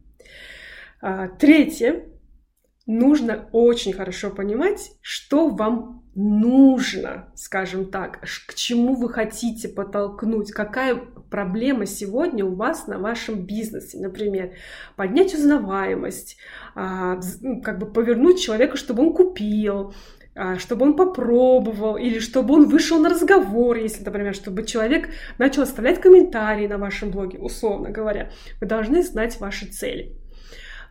А, 1.00 1.28
третье, 1.28 2.04
нужно 2.86 3.48
очень 3.52 3.94
хорошо 3.94 4.30
понимать, 4.30 4.92
что 5.00 5.48
вам 5.48 5.99
нужно, 6.20 7.30
скажем 7.34 7.90
так, 7.90 8.20
к 8.46 8.54
чему 8.54 8.94
вы 8.94 9.08
хотите 9.08 9.68
подтолкнуть, 9.68 10.52
какая 10.52 10.96
проблема 11.30 11.86
сегодня 11.86 12.44
у 12.44 12.54
вас 12.54 12.86
на 12.86 12.98
вашем 12.98 13.46
бизнесе, 13.46 13.98
например, 13.98 14.52
поднять 14.96 15.34
узнаваемость, 15.34 16.36
а, 16.74 17.18
ну, 17.40 17.62
как 17.62 17.78
бы 17.78 17.86
повернуть 17.86 18.40
человека, 18.40 18.76
чтобы 18.76 19.02
он 19.02 19.14
купил, 19.14 19.94
а, 20.34 20.58
чтобы 20.58 20.84
он 20.84 20.94
попробовал, 20.94 21.96
или 21.96 22.18
чтобы 22.18 22.54
он 22.54 22.68
вышел 22.68 23.00
на 23.00 23.08
разговор, 23.08 23.76
если, 23.76 24.04
например, 24.04 24.34
чтобы 24.34 24.66
человек 24.66 25.08
начал 25.38 25.62
оставлять 25.62 26.02
комментарии 26.02 26.66
на 26.66 26.76
вашем 26.76 27.10
блоге, 27.10 27.38
условно 27.38 27.90
говоря. 27.90 28.30
Вы 28.60 28.66
должны 28.66 29.02
знать 29.02 29.40
ваши 29.40 29.66
цели. 29.66 30.14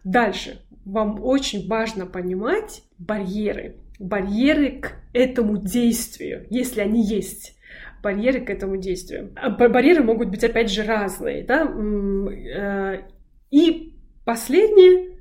Дальше 0.03 0.62
вам 0.86 1.24
очень 1.24 1.67
важно 1.67 2.07
понимать 2.07 2.81
барьеры. 2.98 3.75
Барьеры 4.00 4.79
к 4.79 4.94
этому 5.13 5.58
действию, 5.58 6.48
если 6.50 6.82
они 6.82 7.03
есть 7.03 7.56
барьеры 8.01 8.41
к 8.41 8.50
этому 8.50 8.77
действию. 8.77 9.34
А 9.36 9.50
барьеры 9.50 10.03
могут 10.03 10.29
быть, 10.29 10.44
опять 10.44 10.72
же, 10.72 10.84
разные, 10.84 11.44
да. 11.44 11.63
Э, 11.65 13.03
и 13.51 13.96
последнее, 14.25 15.20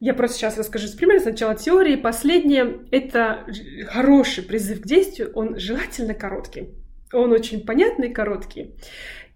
я 0.00 0.14
просто 0.14 0.38
сейчас 0.38 0.58
расскажу 0.58 0.86
с 0.86 0.92
примера, 0.92 1.20
сначала 1.20 1.54
теории, 1.54 1.96
последнее, 1.96 2.86
это 2.90 3.46
хороший 3.86 4.44
призыв 4.44 4.82
к 4.82 4.86
действию, 4.86 5.32
он 5.34 5.58
желательно 5.58 6.14
короткий. 6.14 6.81
Он 7.12 7.32
очень 7.32 7.64
понятный, 7.64 8.10
короткий. 8.10 8.74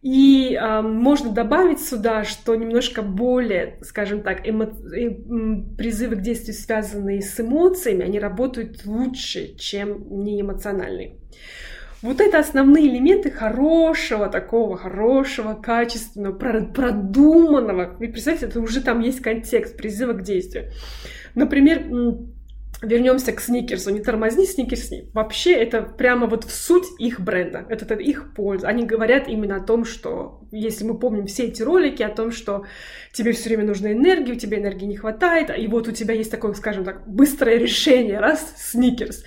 И 0.03 0.55
э, 0.55 0.83
можно 0.83 1.33
добавить 1.33 1.81
сюда, 1.81 2.23
что 2.23 2.55
немножко 2.55 3.03
более, 3.03 3.79
скажем 3.83 4.23
так, 4.23 4.47
эмо... 4.49 4.65
Э, 4.65 5.11
призывы 5.77 6.17
к 6.17 6.21
действию, 6.21 6.55
связанные 6.55 7.23
с 7.23 7.41
эмоциями, 7.41 8.05
они 8.05 8.21
работают 8.21 8.85
лучше, 8.85 9.57
чем 9.57 10.23
неэмоциональные. 10.23 11.17
Вот 12.03 12.21
это 12.21 12.39
основные 12.39 12.89
элементы 12.89 13.31
хорошего, 13.31 14.29
такого 14.29 14.77
хорошего, 14.77 15.55
качественного, 15.55 16.35
продуманного. 16.35 17.97
Вы 17.99 18.09
представляете, 18.09 18.47
это 18.47 18.61
уже 18.61 18.83
там 18.83 19.01
есть 19.01 19.21
контекст 19.21 19.77
призыва 19.77 20.13
к 20.13 20.23
действию. 20.23 20.71
Например, 21.35 21.83
вернемся 22.83 23.33
к 23.33 23.41
сникерсу. 23.41 23.91
Не 23.91 24.01
тормозни, 24.01 24.45
сникерсни. 24.45 25.09
Вообще 25.15 25.53
это 25.53 25.83
прямо 25.83 26.27
вот 26.27 26.45
в 26.45 26.51
суть 26.51 26.87
их 26.99 27.21
бренда. 27.21 27.65
Это, 27.69 27.85
это 27.85 27.95
их 27.95 28.35
польза. 28.35 28.69
Они 28.69 28.85
говорят 28.85 29.29
именно 29.29 29.57
о 29.57 29.61
том, 29.61 29.85
что, 29.85 30.43
если 30.53 30.85
мы 30.85 30.99
помним 30.99 31.27
все 31.27 31.45
эти 31.45 31.63
ролики, 31.63 32.03
о 32.03 32.11
том, 32.11 32.31
что 32.31 32.65
тебе 33.13 33.33
все 33.33 33.49
время 33.49 33.65
нужна 33.65 33.93
энергия, 33.93 34.33
у 34.33 34.37
тебя 34.37 34.59
энергии 34.59 34.87
не 34.87 34.97
хватает, 34.97 35.51
и 35.57 35.67
вот 35.67 35.89
у 35.89 35.93
тебя 35.93 36.15
есть 36.15 36.31
такое, 36.31 36.53
скажем 36.55 36.85
так, 36.85 37.09
быстрое 37.09 37.59
решение, 37.59 38.21
раз, 38.21 38.55
сникерс 38.57 39.25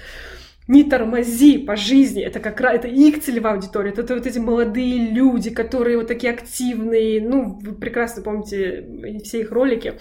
не 0.67 0.83
тормози 0.83 1.57
по 1.57 1.75
жизни, 1.75 2.21
это 2.21 2.39
как 2.39 2.61
раз, 2.61 2.75
это 2.75 2.87
их 2.87 3.23
целевая 3.23 3.55
аудитория, 3.55 3.89
это, 3.89 4.01
это 4.01 4.13
вот 4.13 4.27
эти 4.27 4.37
молодые 4.37 5.09
люди, 5.09 5.49
которые 5.49 5.97
вот 5.97 6.05
такие 6.05 6.31
активные, 6.31 7.27
ну, 7.27 7.57
вы 7.59 7.73
прекрасно 7.73 8.21
помните 8.21 9.19
все 9.23 9.41
их 9.41 9.51
ролики, 9.51 9.95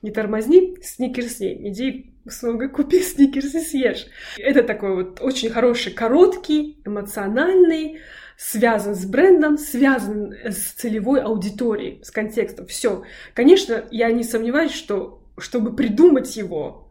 не 0.00 0.10
тормозни, 0.10 0.76
сникерсни, 0.82 1.68
иди 1.68 2.13
снова 2.28 2.66
купи 2.68 3.00
сникерс 3.00 3.54
и 3.54 3.60
съешь. 3.60 4.06
Это 4.38 4.62
такой 4.62 4.94
вот 4.94 5.20
очень 5.20 5.50
хороший, 5.50 5.92
короткий, 5.92 6.80
эмоциональный, 6.84 8.00
связан 8.36 8.94
с 8.94 9.04
брендом, 9.04 9.58
связан 9.58 10.34
с 10.44 10.72
целевой 10.72 11.20
аудиторией, 11.20 12.02
с 12.02 12.10
контекстом. 12.10 12.66
Все. 12.66 13.04
Конечно, 13.34 13.84
я 13.90 14.10
не 14.10 14.24
сомневаюсь, 14.24 14.72
что 14.72 15.20
чтобы 15.38 15.74
придумать 15.74 16.36
его, 16.36 16.84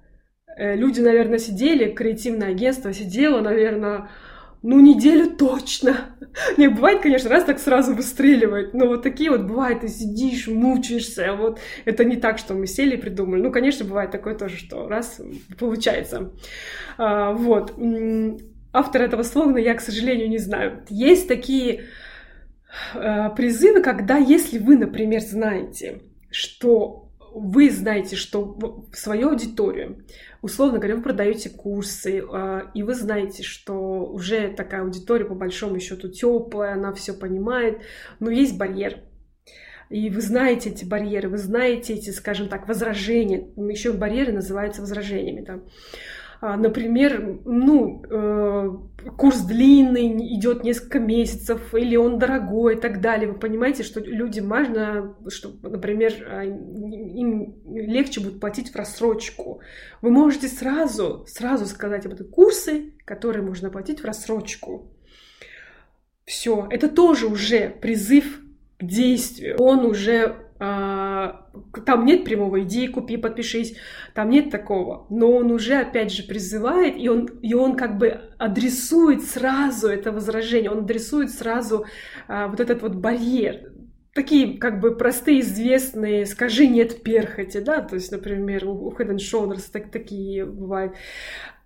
Э, 0.56 0.76
люди, 0.76 1.02
наверное, 1.02 1.40
сидели, 1.40 1.92
креативное 1.92 2.50
агентство 2.50 2.94
сидело, 2.94 3.42
наверное, 3.42 4.10
ну, 4.64 4.80
неделю 4.80 5.30
точно. 5.36 6.16
Не, 6.58 6.70
бывает, 6.70 7.02
конечно, 7.02 7.30
раз 7.30 7.44
так 7.44 7.60
сразу 7.60 7.94
выстреливает, 7.94 8.74
но 8.74 8.88
вот 8.88 9.04
такие 9.04 9.30
вот 9.30 9.42
бывает, 9.42 9.82
ты 9.82 9.90
сидишь, 9.90 10.48
мучаешься, 10.48 11.36
вот 11.36 11.60
это 11.84 12.06
не 12.06 12.16
так, 12.16 12.38
что 12.38 12.54
мы 12.54 12.66
сели 12.66 12.96
и 12.96 13.00
придумали. 13.00 13.42
Ну, 13.42 13.52
конечно, 13.52 13.86
бывает 13.86 14.12
такое 14.12 14.36
тоже, 14.36 14.56
что 14.56 14.88
раз 14.88 15.20
получается. 15.60 16.32
А, 16.98 17.34
вот. 17.34 17.74
Автор 18.72 19.02
этого 19.04 19.22
слогана 19.24 19.58
я, 19.58 19.76
к 19.76 19.82
сожалению, 19.82 20.30
не 20.30 20.40
знаю. 20.40 20.84
Есть 20.90 21.28
такие 21.28 21.84
а, 22.96 23.30
призывы, 23.32 23.82
когда 23.82 24.18
если 24.18 24.60
вы, 24.60 24.78
например, 24.78 25.20
знаете, 25.22 26.02
что 26.32 27.03
вы 27.34 27.70
знаете, 27.70 28.16
что 28.16 28.88
свою 28.94 29.30
аудиторию 29.30 30.06
условно 30.44 30.78
говоря, 30.78 30.98
вы 30.98 31.02
продаете 31.02 31.50
курсы, 31.50 32.22
а, 32.30 32.70
и 32.76 32.84
вы 32.84 32.94
знаете, 32.94 33.42
что 33.42 34.06
уже 34.06 34.50
такая 34.50 34.82
аудитория 34.82 35.26
по 35.26 35.34
большому 35.34 35.80
счету 35.80 36.10
теплая, 36.10 36.74
она 36.74 36.94
все 36.94 37.14
понимает, 37.14 37.80
но 38.20 38.30
есть 38.30 38.58
барьер. 38.58 39.00
И 39.90 40.10
вы 40.10 40.22
знаете 40.22 40.70
эти 40.70 40.86
барьеры, 40.86 41.30
вы 41.30 41.38
знаете 41.38 41.94
эти, 41.94 42.10
скажем 42.10 42.50
так, 42.50 42.68
возражения. 42.68 43.48
Еще 43.56 43.94
барьеры 43.94 44.34
называются 44.34 44.82
возражениями. 44.82 45.42
Да? 45.42 45.60
А, 46.46 46.58
например, 46.58 47.40
ну, 47.46 48.04
э, 48.04 49.10
курс 49.18 49.44
длинный, 49.44 50.36
идет 50.36 50.66
несколько 50.66 51.00
месяцев, 51.00 51.74
или 51.74 51.96
он 51.96 52.20
дорогой 52.20 52.76
и 52.76 52.78
так 52.78 53.00
далее. 53.00 53.32
Вы 53.32 53.40
понимаете, 53.40 53.84
что 53.84 54.02
людям 54.02 54.50
важно, 54.50 55.16
что, 55.30 55.54
например, 55.62 56.14
а, 56.30 56.44
им 56.44 57.56
легче 57.66 58.20
будет 58.20 58.42
платить 58.42 58.72
в 58.72 58.76
рассрочку. 58.76 59.62
Вы 60.02 60.12
можете 60.12 60.50
сразу, 60.50 61.24
сразу 61.30 61.66
сказать 61.66 62.06
об 62.06 62.12
этом 62.12 62.28
курсы, 62.28 62.92
которые 63.06 63.46
можно 63.46 63.70
платить 63.70 64.02
в 64.02 64.06
рассрочку. 64.06 64.92
Все, 66.26 66.68
это 66.70 66.90
тоже 66.90 67.28
уже 67.28 67.70
призыв 67.70 68.42
к 68.80 68.84
действию. 68.84 69.56
Он 69.60 69.86
уже 69.86 70.36
там 71.86 72.06
нет 72.06 72.24
прямого 72.24 72.62
«иди, 72.62 72.88
купи, 72.88 73.18
подпишись», 73.18 73.76
там 74.14 74.30
нет 74.30 74.50
такого. 74.50 75.06
Но 75.10 75.32
он 75.32 75.52
уже, 75.52 75.76
опять 75.76 76.12
же, 76.12 76.24
призывает, 76.24 76.96
и 76.98 77.10
он, 77.10 77.26
и 77.42 77.54
он 77.54 77.76
как 77.76 77.98
бы 77.98 78.22
адресует 78.38 79.24
сразу 79.24 79.88
это 79.88 80.12
возражение, 80.12 80.72
он 80.72 80.80
адресует 80.80 81.32
сразу 81.32 81.86
а, 82.28 82.48
вот 82.48 82.60
этот 82.60 82.82
вот 82.82 82.96
барьер. 82.96 83.74
Такие 84.14 84.60
как 84.60 84.80
бы 84.80 84.96
простые, 84.96 85.42
известные 85.42 86.26
«скажи 86.26 86.68
нет 86.68 87.02
перхоти», 87.04 87.60
да, 87.60 87.82
то 87.82 87.96
есть, 87.96 88.12
например, 88.12 88.68
у 88.68 88.92
Head 88.92 89.10
and 89.10 89.18
Shoulders 89.18 89.64
так, 89.72 89.90
такие 89.90 90.46
бывают 90.46 90.94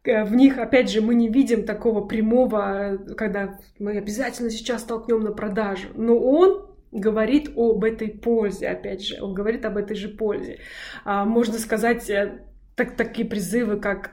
э, 0.05 0.23
в 0.23 0.33
них, 0.33 0.57
опять 0.57 0.89
же, 0.89 1.01
мы 1.01 1.13
не 1.13 1.27
видим 1.27 1.65
такого 1.65 2.05
прямого, 2.05 2.97
когда 3.17 3.59
мы 3.79 3.97
обязательно 3.97 4.49
сейчас 4.49 4.83
толкнем 4.83 5.19
на 5.19 5.33
продажу. 5.33 5.89
Но 5.95 6.17
он 6.17 6.76
говорит 6.99 7.51
об 7.55 7.83
этой 7.83 8.09
пользе, 8.09 8.67
опять 8.67 9.05
же, 9.05 9.21
он 9.21 9.33
говорит 9.33 9.65
об 9.65 9.77
этой 9.77 9.95
же 9.95 10.09
пользе. 10.09 10.59
А, 11.05 11.25
можно 11.25 11.57
сказать, 11.59 12.09
э, 12.09 12.39
так, 12.75 12.95
такие 12.95 13.27
призывы, 13.27 13.79
как 13.79 14.11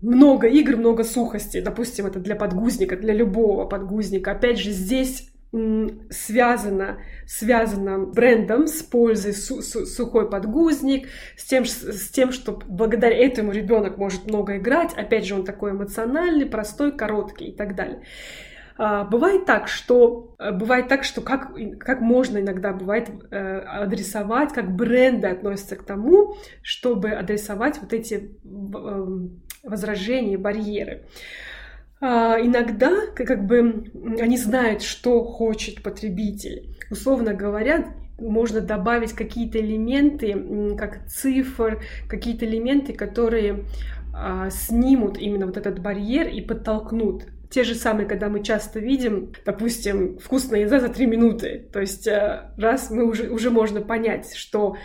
много 0.00 0.46
игр, 0.46 0.76
много 0.76 1.02
сухости. 1.02 1.60
Допустим, 1.60 2.06
это 2.06 2.20
для 2.20 2.36
подгузника, 2.36 2.96
для 2.96 3.12
любого 3.12 3.66
подгузника. 3.66 4.30
Опять 4.30 4.60
же, 4.60 4.70
здесь 4.70 5.32
связано, 6.10 6.98
связано 7.26 7.98
брендом 7.98 8.66
с 8.66 8.82
пользой 8.82 9.32
су 9.32 9.62
су 9.62 9.86
сухой 9.86 10.28
подгузник, 10.28 11.08
с 11.36 11.44
тем, 11.44 11.64
с 11.64 12.10
тем, 12.10 12.32
что 12.32 12.60
благодаря 12.66 13.16
этому 13.16 13.52
ребенок 13.52 13.96
может 13.96 14.26
много 14.26 14.58
играть. 14.58 14.92
Опять 14.94 15.24
же, 15.26 15.34
он 15.34 15.44
такой 15.44 15.70
эмоциональный, 15.70 16.46
простой, 16.46 16.96
короткий 16.96 17.46
и 17.46 17.56
так 17.56 17.74
далее. 17.74 18.02
А, 18.78 19.04
бывает 19.04 19.46
так, 19.46 19.68
что 19.68 20.34
э, 20.38 20.52
бывает 20.52 20.88
так, 20.88 21.04
что 21.04 21.22
как, 21.22 21.54
как 21.78 22.00
можно 22.00 22.38
иногда 22.38 22.72
бывает 22.72 23.10
э, 23.30 23.58
адресовать, 23.58 24.52
как 24.52 24.74
бренды 24.74 25.28
относятся 25.28 25.76
к 25.76 25.82
тому, 25.82 26.36
чтобы 26.62 27.10
адресовать 27.12 27.78
вот 27.80 27.92
эти 27.94 28.36
эм, 28.44 29.40
возражения, 29.62 30.36
барьеры. 30.36 31.04
А, 32.00 32.36
иногда 32.38 33.06
как 33.14 33.46
бы 33.46 33.90
они 34.20 34.36
знают, 34.36 34.82
что 34.82 35.24
хочет 35.24 35.82
потребитель. 35.82 36.76
Условно 36.90 37.32
говоря, 37.32 37.94
можно 38.18 38.60
добавить 38.60 39.12
какие-то 39.12 39.58
элементы, 39.58 40.76
как 40.76 41.06
цифр, 41.06 41.82
какие-то 42.08 42.44
элементы, 42.44 42.92
которые 42.92 43.64
а, 44.14 44.50
снимут 44.50 45.18
именно 45.18 45.46
вот 45.46 45.56
этот 45.56 45.78
барьер 45.78 46.28
и 46.28 46.42
подтолкнут 46.42 47.26
те 47.56 47.64
же 47.64 47.74
самые, 47.74 48.06
когда 48.06 48.28
мы 48.28 48.42
часто 48.42 48.80
видим, 48.80 49.32
допустим, 49.46 50.18
вкусная 50.18 50.60
еда 50.60 50.78
за 50.78 50.90
три 50.90 51.06
минуты. 51.06 51.66
То 51.72 51.80
есть 51.80 52.06
э, 52.06 52.50
раз 52.58 52.90
мы 52.90 53.06
уже, 53.06 53.30
уже 53.30 53.50
можно 53.50 53.80
понять, 53.80 54.34
что 54.36 54.76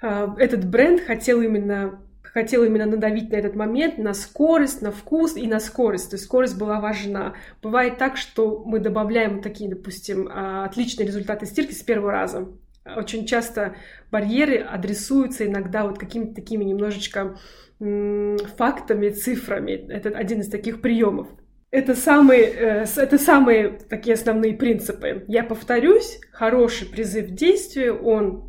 э, 0.00 0.28
этот 0.38 0.64
бренд 0.64 1.02
хотел 1.02 1.42
именно 1.42 2.00
хотел 2.22 2.64
именно 2.64 2.86
надавить 2.86 3.30
на 3.30 3.36
этот 3.36 3.56
момент, 3.56 3.98
на 3.98 4.14
скорость, 4.14 4.80
на 4.80 4.90
вкус 4.90 5.36
и 5.36 5.46
на 5.46 5.60
скорость. 5.60 6.10
То 6.10 6.14
есть 6.14 6.24
скорость 6.24 6.56
была 6.56 6.80
важна. 6.80 7.34
Бывает 7.60 7.98
так, 7.98 8.16
что 8.16 8.62
мы 8.64 8.78
добавляем 8.78 9.42
такие, 9.42 9.68
допустим, 9.68 10.28
э, 10.28 10.64
отличные 10.64 11.06
результаты 11.06 11.44
стирки 11.44 11.72
с 11.72 11.82
первого 11.82 12.10
раза. 12.10 12.48
Очень 12.96 13.26
часто 13.26 13.74
барьеры 14.10 14.60
адресуются 14.60 15.44
иногда 15.44 15.86
вот 15.86 15.98
какими-то 15.98 16.36
такими 16.36 16.64
немножечко 16.64 17.36
фактами, 17.78 19.10
цифрами. 19.10 19.72
Это 19.72 20.08
один 20.08 20.40
из 20.40 20.48
таких 20.48 20.80
приемов. 20.80 21.28
Это 21.70 21.94
самые, 21.94 22.42
э, 22.44 22.86
это 22.96 23.18
самые 23.18 23.78
такие 23.88 24.14
основные 24.14 24.54
принципы. 24.54 25.24
Я 25.28 25.44
повторюсь, 25.44 26.18
хороший 26.32 26.88
призыв 26.88 27.28
к 27.28 27.34
действию, 27.34 28.02
он 28.02 28.48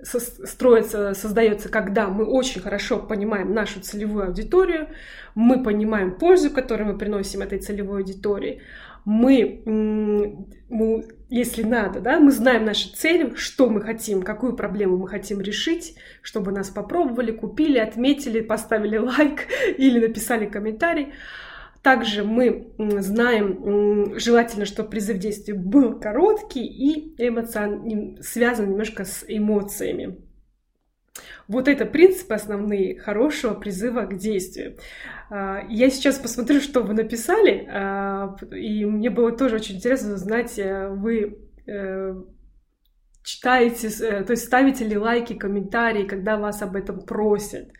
строится, 0.00 1.12
создается, 1.14 1.68
когда 1.68 2.08
мы 2.08 2.24
очень 2.24 2.60
хорошо 2.60 2.98
понимаем 2.98 3.52
нашу 3.52 3.80
целевую 3.80 4.26
аудиторию, 4.26 4.88
мы 5.34 5.62
понимаем 5.62 6.18
пользу, 6.18 6.50
которую 6.50 6.92
мы 6.92 6.98
приносим 6.98 7.42
этой 7.42 7.58
целевой 7.58 7.98
аудитории, 7.98 8.62
мы, 9.04 9.62
мы 10.68 11.08
если 11.30 11.62
надо, 11.62 12.00
да, 12.00 12.20
мы 12.20 12.30
знаем 12.30 12.64
наши 12.64 12.92
цели, 12.92 13.34
что 13.34 13.68
мы 13.68 13.80
хотим, 13.80 14.22
какую 14.22 14.54
проблему 14.54 14.96
мы 14.96 15.08
хотим 15.08 15.40
решить, 15.40 15.96
чтобы 16.22 16.52
нас 16.52 16.70
попробовали, 16.70 17.32
купили, 17.32 17.78
отметили, 17.78 18.40
поставили 18.40 18.98
лайк 18.98 19.46
или 19.78 19.98
написали 19.98 20.46
комментарий. 20.46 21.12
Также 21.82 22.24
мы 22.24 22.72
знаем, 22.78 24.18
желательно, 24.18 24.64
чтобы 24.64 24.90
призыв 24.90 25.18
действия 25.18 25.54
был 25.54 25.98
короткий 25.98 26.66
и 26.66 27.14
эмоцион... 27.18 28.18
связан 28.20 28.70
немножко 28.70 29.04
с 29.04 29.24
эмоциями. 29.28 30.18
Вот 31.46 31.66
это 31.66 31.86
принципы 31.86 32.34
основные 32.34 32.98
хорошего 32.98 33.54
призыва 33.54 34.02
к 34.02 34.18
действию. 34.18 34.76
А, 35.30 35.64
я 35.68 35.88
сейчас 35.90 36.18
посмотрю, 36.18 36.60
что 36.60 36.82
вы 36.82 36.94
написали, 36.94 37.66
а, 37.70 38.36
и 38.50 38.84
мне 38.84 39.10
было 39.10 39.32
тоже 39.32 39.56
очень 39.56 39.76
интересно 39.76 40.14
узнать, 40.14 40.58
э, 40.58 40.88
вы 40.88 41.38
э, 41.66 42.14
читаете, 43.22 43.88
э, 43.88 44.24
то 44.24 44.32
есть 44.32 44.44
ставите 44.44 44.84
ли 44.84 44.96
лайки, 44.96 45.34
комментарии, 45.34 46.06
когда 46.06 46.36
вас 46.36 46.62
об 46.62 46.76
этом 46.76 47.00
просят. 47.00 47.70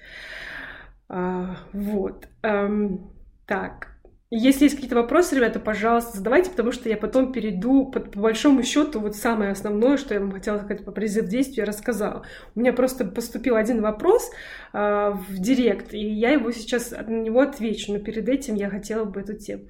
А, 1.09 1.57
вот. 1.73 2.29
Эм, 2.43 3.11
так, 3.47 3.88
если 4.31 4.65
есть 4.65 4.75
какие-то 4.75 4.97
вопросы, 4.97 5.37
ребята, 5.37 5.59
пожалуйста, 5.59 6.19
задавайте, 6.19 6.51
потому 6.51 6.71
что 6.71 6.91
я 6.91 6.99
потом 6.99 7.33
перейду, 7.33 7.87
по, 7.87 8.01
по 8.01 8.21
большому 8.21 8.63
счету, 8.63 9.01
вот 9.01 9.17
самое 9.17 9.53
основное, 9.53 9.97
что 9.97 10.13
я 10.13 10.21
вам 10.21 10.33
хотела 10.33 10.59
сказать 10.59 10.85
по 10.85 10.93
призыв 10.93 11.29
действия, 11.29 11.65
рассказала. 11.65 12.27
У 12.55 12.61
меня 12.61 12.75
просто 12.75 13.07
поступил 13.07 13.57
один 13.57 13.81
вопрос 13.81 14.31
э, 14.75 14.79
в 14.79 15.39
директ, 15.39 15.95
и 15.95 16.07
я 16.07 16.33
его 16.33 16.53
сейчас 16.53 16.91
на 16.91 17.23
него 17.23 17.41
отвечу, 17.41 17.95
но 17.95 18.01
перед 18.01 18.29
этим 18.29 18.55
я 18.55 18.69
хотела 18.69 19.07
бы 19.07 19.21
эту 19.23 19.35
тему. 19.35 19.63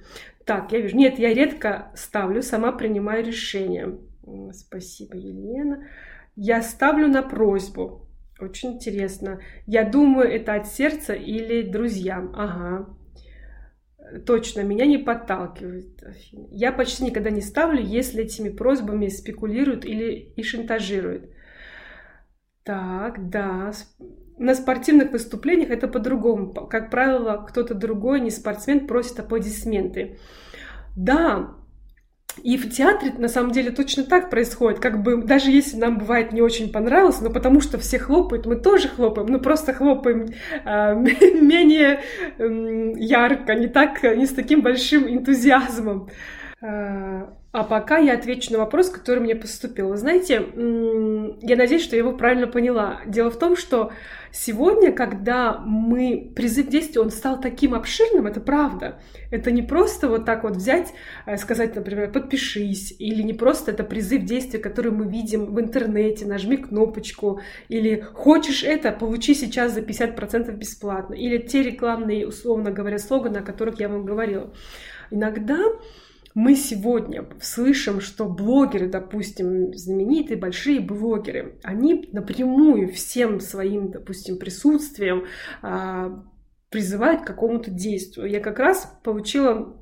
Так, 0.43 0.73
я 0.73 0.81
вижу. 0.81 0.97
Нет, 0.97 1.19
я 1.19 1.33
редко 1.33 1.93
ставлю, 1.95 2.41
сама 2.41 2.73
принимаю 2.73 3.25
решение. 3.25 3.97
Спасибо, 4.51 5.15
Елена. 5.15 5.87
Я 6.35 6.61
ставлю 6.63 7.07
на 7.07 7.23
просьбу. 7.23 8.05
Очень 8.41 8.73
интересно. 8.73 9.39
Я 9.65 9.85
думаю, 9.85 10.29
это 10.29 10.55
от 10.55 10.67
сердца 10.67 11.13
или 11.13 11.61
друзьям. 11.61 12.33
Ага 12.35 12.87
точно 14.25 14.61
меня 14.61 14.85
не 14.85 14.97
подталкивает. 14.97 16.03
Я 16.51 16.71
почти 16.71 17.03
никогда 17.03 17.29
не 17.29 17.41
ставлю, 17.41 17.81
если 17.81 18.23
этими 18.23 18.49
просьбами 18.49 19.07
спекулируют 19.07 19.85
или 19.85 20.33
и 20.35 20.43
шантажируют. 20.43 21.29
Так, 22.63 23.29
да. 23.29 23.71
На 24.37 24.55
спортивных 24.55 25.11
выступлениях 25.11 25.69
это 25.69 25.87
по-другому. 25.87 26.53
Как 26.53 26.89
правило, 26.89 27.45
кто-то 27.47 27.73
другой, 27.75 28.21
не 28.21 28.31
спортсмен, 28.31 28.87
просит 28.87 29.19
аплодисменты. 29.19 30.17
Да, 30.95 31.55
И 32.43 32.57
в 32.57 32.69
театре 32.69 33.13
на 33.17 33.27
самом 33.27 33.51
деле 33.51 33.71
точно 33.71 34.03
так 34.03 34.29
происходит. 34.29 34.79
Как 34.79 35.01
бы 35.01 35.21
даже 35.23 35.51
если 35.51 35.77
нам 35.77 35.97
бывает 35.97 36.31
не 36.31 36.41
очень 36.41 36.71
понравилось, 36.71 37.21
но 37.21 37.29
потому 37.29 37.61
что 37.61 37.77
все 37.77 37.99
хлопают, 37.99 38.45
мы 38.45 38.55
тоже 38.55 38.87
хлопаем, 38.87 39.27
но 39.27 39.39
просто 39.39 39.73
хлопаем 39.73 40.27
э, 40.65 40.95
менее 41.41 42.01
э, 42.37 42.93
ярко, 42.97 43.55
не 43.55 43.67
так, 43.67 44.03
не 44.03 44.25
с 44.25 44.31
таким 44.31 44.61
большим 44.61 45.07
энтузиазмом. 45.07 46.09
А 46.61 47.63
пока 47.63 47.97
я 47.97 48.13
отвечу 48.13 48.51
на 48.51 48.59
вопрос, 48.59 48.89
который 48.89 49.19
мне 49.19 49.33
поступил. 49.33 49.89
Вы 49.89 49.97
знаете, 49.97 50.45
я 51.41 51.55
надеюсь, 51.55 51.83
что 51.83 51.95
я 51.95 52.01
его 52.01 52.11
правильно 52.11 52.47
поняла. 52.47 52.99
Дело 53.07 53.31
в 53.31 53.39
том, 53.39 53.55
что 53.55 53.91
сегодня, 54.31 54.91
когда 54.91 55.57
мы... 55.57 56.31
Призыв 56.35 56.67
действия, 56.67 57.01
он 57.01 57.11
стал 57.11 57.39
таким 57.39 57.73
обширным, 57.73 58.27
это 58.27 58.41
правда. 58.41 58.99
Это 59.31 59.51
не 59.51 59.61
просто 59.61 60.09
вот 60.09 60.25
так 60.25 60.43
вот 60.43 60.57
взять, 60.57 60.93
э, 61.25 61.37
сказать, 61.37 61.75
например, 61.75 62.11
подпишись, 62.11 62.93
или 62.99 63.23
не 63.23 63.33
просто 63.33 63.71
это 63.71 63.83
призыв 63.83 64.25
действия, 64.25 64.59
который 64.59 64.91
мы 64.91 65.07
видим 65.07 65.45
в 65.45 65.59
интернете, 65.59 66.25
нажми 66.25 66.57
кнопочку, 66.57 67.39
или 67.67 68.05
хочешь 68.13 68.63
это, 68.63 68.91
получи 68.91 69.33
сейчас 69.33 69.73
за 69.73 69.81
50% 69.81 70.51
бесплатно, 70.51 71.13
или 71.13 71.37
те 71.37 71.63
рекламные, 71.63 72.27
условно 72.27 72.71
говоря, 72.71 72.99
слоганы, 72.99 73.37
о 73.37 73.43
которых 73.43 73.79
я 73.79 73.89
вам 73.89 74.05
говорила. 74.05 74.53
Иногда 75.09 75.57
мы 76.39 76.55
сегодня 76.55 77.25
слышим, 77.41 77.99
что 77.99 78.23
блогеры, 78.23 78.87
допустим, 78.87 79.73
знаменитые 79.73 80.37
большие 80.37 80.79
блогеры, 80.79 81.59
они 81.63 82.09
напрямую 82.13 82.93
всем 82.93 83.41
своим, 83.41 83.91
допустим, 83.91 84.37
присутствием 84.37 85.25
а, 85.61 86.23
призывают 86.69 87.23
к 87.23 87.27
какому-то 87.27 87.71
действию. 87.71 88.29
Я 88.29 88.39
как 88.39 88.57
раз 88.57 88.89
получила 89.03 89.75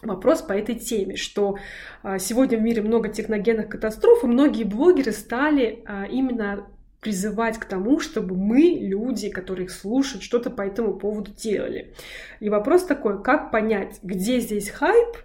вопрос 0.00 0.40
по 0.40 0.54
этой 0.54 0.76
теме, 0.76 1.16
что 1.16 1.58
а, 2.02 2.18
сегодня 2.18 2.56
в 2.56 2.62
мире 2.62 2.80
много 2.80 3.10
техногенных 3.10 3.68
катастроф, 3.68 4.24
и 4.24 4.26
многие 4.26 4.64
блогеры 4.64 5.12
стали 5.12 5.84
а, 5.84 6.06
именно 6.06 6.66
призывать 7.02 7.58
к 7.58 7.66
тому, 7.66 8.00
чтобы 8.00 8.36
мы, 8.36 8.78
люди, 8.80 9.28
которые 9.28 9.66
их 9.66 9.70
слушают, 9.70 10.22
что-то 10.22 10.48
по 10.48 10.62
этому 10.62 10.94
поводу 10.94 11.30
делали. 11.30 11.94
И 12.40 12.48
вопрос 12.48 12.84
такой, 12.84 13.22
как 13.22 13.50
понять, 13.50 13.98
где 14.02 14.40
здесь 14.40 14.70
хайп, 14.70 15.18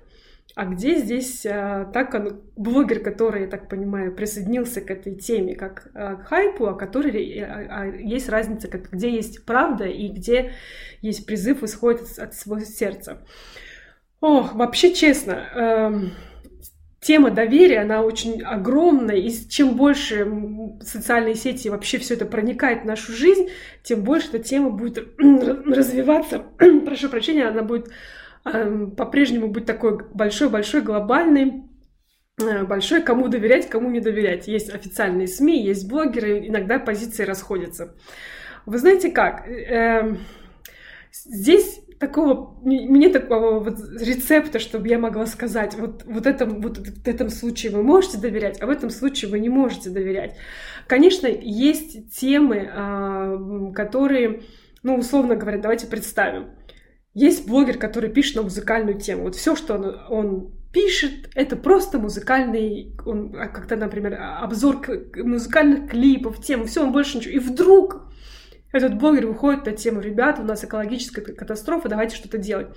а 0.56 0.66
где 0.66 0.96
здесь 0.96 1.46
а, 1.46 1.84
так 1.94 2.14
он, 2.14 2.42
блогер, 2.56 3.02
который, 3.02 3.42
я 3.42 3.48
так 3.48 3.68
понимаю, 3.68 4.16
присоединился 4.16 4.80
к 4.80 4.90
этой 4.90 5.16
теме, 5.16 5.54
как 5.54 5.90
а, 5.94 6.16
к 6.16 6.28
хайпу, 6.28 6.68
а 6.68 6.74
который 6.76 7.40
а, 7.42 7.68
а, 7.70 7.86
есть 7.86 8.30
разница, 8.30 8.70
как, 8.70 8.90
где 8.90 9.14
есть 9.14 9.46
правда 9.46 9.84
и 9.84 10.08
где 10.08 10.54
есть 11.02 11.26
призыв 11.26 11.62
исходит 11.64 12.04
от, 12.04 12.20
от 12.20 12.34
своего 12.36 12.66
сердца. 12.66 13.22
О, 14.22 14.44
вообще 14.54 14.94
честно, 14.94 15.34
эм, 15.54 16.12
тема 17.02 17.32
доверия, 17.32 17.82
она 17.82 18.02
очень 18.02 18.42
огромная, 18.42 19.18
и 19.18 19.30
чем 19.30 19.76
больше 19.76 20.26
социальные 20.82 21.36
сети 21.36 21.70
вообще 21.70 21.98
все 21.98 22.14
это 22.14 22.26
проникает 22.26 22.84
в 22.84 22.86
нашу 22.86 23.12
жизнь, 23.12 23.50
тем 23.84 24.04
больше 24.04 24.30
эта 24.30 24.40
тема 24.40 24.70
будет 24.70 25.16
развиваться, 25.20 26.40
прошу 26.86 27.10
прощения, 27.10 27.46
она 27.46 27.62
будет 27.62 27.92
по-прежнему 28.46 29.48
быть 29.48 29.66
такой 29.66 30.06
большой-большой, 30.14 30.82
глобальный, 30.82 31.64
э, 32.40 32.64
большой, 32.64 33.02
кому 33.02 33.28
доверять, 33.28 33.68
кому 33.68 33.90
не 33.90 34.00
доверять. 34.00 34.48
Есть 34.48 34.74
официальные 34.74 35.28
СМИ, 35.28 35.64
есть 35.64 35.90
блогеры, 35.90 36.48
иногда 36.48 36.78
позиции 36.78 37.24
расходятся. 37.24 37.96
Вы 38.68 38.78
знаете 38.78 39.12
как? 39.12 39.48
Эм, 39.48 40.20
здесь 41.12 41.82
такого, 42.00 42.60
мне 42.64 43.10
такого 43.10 43.60
вот 43.60 43.80
рецепта, 44.00 44.60
чтобы 44.60 44.88
я 44.90 45.00
могла 45.00 45.26
сказать, 45.26 45.76
вот, 45.76 46.04
вот, 46.06 46.28
этом, 46.28 46.62
вот 46.62 46.78
в 46.78 47.08
этом 47.08 47.30
случае 47.30 47.72
вы 47.72 47.84
можете 47.84 48.18
доверять, 48.18 48.62
а 48.62 48.68
в 48.68 48.70
этом 48.70 48.90
случае 48.90 49.32
вы 49.32 49.40
не 49.40 49.50
можете 49.50 49.90
доверять. 49.90 50.36
Конечно, 50.88 51.28
есть 51.28 52.12
темы, 52.14 52.70
а, 52.72 53.72
которые, 53.74 54.42
ну, 54.84 54.98
условно 54.98 55.36
говоря, 55.36 55.58
давайте 55.58 55.88
представим, 55.88 56.50
есть 57.16 57.48
блогер, 57.48 57.78
который 57.80 58.10
пишет 58.10 58.36
на 58.36 58.44
музыкальную 58.44 59.00
тему. 59.00 59.24
Вот 59.24 59.36
все, 59.36 59.56
что 59.56 59.76
он, 59.76 59.98
он 60.10 60.52
пишет, 60.72 61.30
это 61.34 61.56
просто 61.56 61.98
музыкальный, 61.98 62.94
он, 63.06 63.34
а, 63.38 63.48
как-то, 63.48 63.78
например, 63.78 64.20
обзор 64.42 64.86
музыкальных 65.16 65.90
клипов, 65.90 66.44
тем, 66.44 66.68
все, 66.68 66.84
он 66.84 66.92
больше 66.92 67.18
ничего. 67.18 67.34
И 67.34 67.40
вдруг 67.40 68.10
этот 68.74 68.96
блогер 68.98 69.28
выходит 69.28 69.66
на 69.66 69.72
тему, 69.72 70.02
ребята, 70.02 70.42
у 70.42 70.46
нас 70.46 70.66
экологическая 70.66 71.22
катастрофа, 71.22 71.88
давайте 71.88 72.18
что-то 72.18 72.38
делать. 72.38 72.68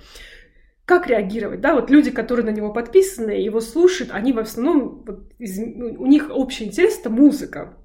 Как 0.85 1.07
реагировать? 1.07 1.59
Да, 1.59 1.75
вот 1.75 1.91
люди, 1.91 2.09
которые 2.09 2.45
на 2.45 2.55
него 2.55 2.71
подписаны, 2.71 3.31
его 3.31 3.59
слушают, 3.59 4.11
они 4.13 4.31
в 4.31 4.39
основном, 4.39 5.03
вот, 5.05 5.33
из, 5.37 5.59
у 5.59 6.05
них 6.05 6.29
общий 6.31 6.63
интерес– 6.63 6.97
это 7.01 7.09
музыка. 7.09 7.77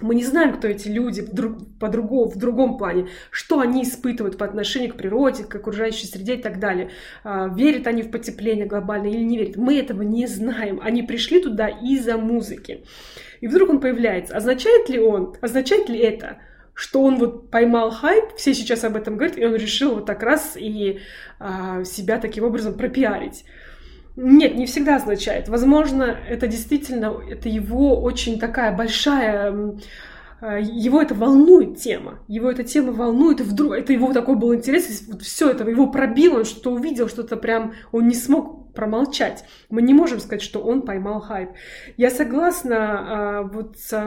Мы 0.00 0.14
не 0.14 0.24
знаем, 0.24 0.56
кто 0.56 0.68
эти 0.68 0.86
люди 0.86 1.22
по 1.80 1.88
другому, 1.88 2.30
в 2.30 2.36
другом 2.36 2.78
плане, 2.78 3.08
что 3.30 3.58
они 3.58 3.82
испытывают 3.82 4.38
по 4.38 4.46
отношению 4.46 4.92
к 4.92 4.96
природе, 4.96 5.44
к 5.44 5.54
окружающей 5.54 6.06
среде 6.06 6.36
и 6.36 6.42
так 6.42 6.60
далее. 6.60 6.90
А, 7.24 7.48
верят 7.48 7.86
они 7.88 8.02
в 8.02 8.10
потепление 8.10 8.66
глобальное 8.66 9.10
или 9.10 9.24
не 9.24 9.38
верят. 9.38 9.56
Мы 9.56 9.78
этого 9.78 10.02
не 10.02 10.26
знаем. 10.26 10.78
Они 10.82 11.02
пришли 11.02 11.42
туда 11.42 11.68
из-за 11.68 12.16
музыки. 12.16 12.84
И 13.40 13.48
вдруг 13.48 13.70
он 13.70 13.80
появляется. 13.80 14.36
Означает 14.36 14.88
ли 14.88 15.00
он, 15.00 15.34
означает 15.40 15.88
ли 15.88 15.98
это, 15.98 16.38
что 16.74 17.02
он 17.02 17.18
вот 17.18 17.50
поймал 17.50 17.90
хайп, 17.90 18.36
все 18.36 18.54
сейчас 18.54 18.84
об 18.84 18.94
этом 18.94 19.16
говорят, 19.16 19.36
и 19.36 19.44
он 19.44 19.56
решил 19.56 19.96
вот 19.96 20.06
так 20.06 20.22
раз 20.22 20.56
и 20.56 21.00
а, 21.40 21.82
себя 21.82 22.20
таким 22.20 22.44
образом 22.44 22.74
пропиарить. 22.74 23.44
Нет, 24.20 24.56
не 24.56 24.66
всегда 24.66 24.96
означает. 24.96 25.48
Возможно, 25.48 26.02
это 26.28 26.48
действительно, 26.48 27.14
это 27.30 27.48
его 27.48 28.02
очень 28.02 28.40
такая 28.40 28.76
большая 28.76 29.76
э, 30.40 30.60
его 30.60 31.00
это 31.00 31.14
волнует 31.14 31.78
тема, 31.78 32.18
его 32.26 32.50
эта 32.50 32.64
тема 32.64 32.90
волнует, 32.90 33.38
и 33.38 33.44
вдруг 33.44 33.74
это 33.74 33.92
его 33.92 34.12
такой 34.12 34.34
был 34.34 34.52
интерес, 34.52 35.04
вот 35.06 35.22
все 35.22 35.50
это 35.50 35.62
его 35.70 35.86
пробило, 35.86 36.38
он 36.38 36.44
что-то 36.46 36.72
увидел, 36.72 37.08
что-то 37.08 37.36
прям, 37.36 37.74
он 37.92 38.08
не 38.08 38.16
смог 38.16 38.72
промолчать. 38.72 39.44
Мы 39.70 39.82
не 39.82 39.94
можем 39.94 40.18
сказать, 40.18 40.42
что 40.42 40.62
он 40.62 40.82
поймал 40.82 41.20
хайп. 41.20 41.50
Я 41.96 42.10
согласна 42.10 42.76
а, 42.78 43.42
вот 43.44 43.78
с 43.78 43.92
а, 43.92 44.06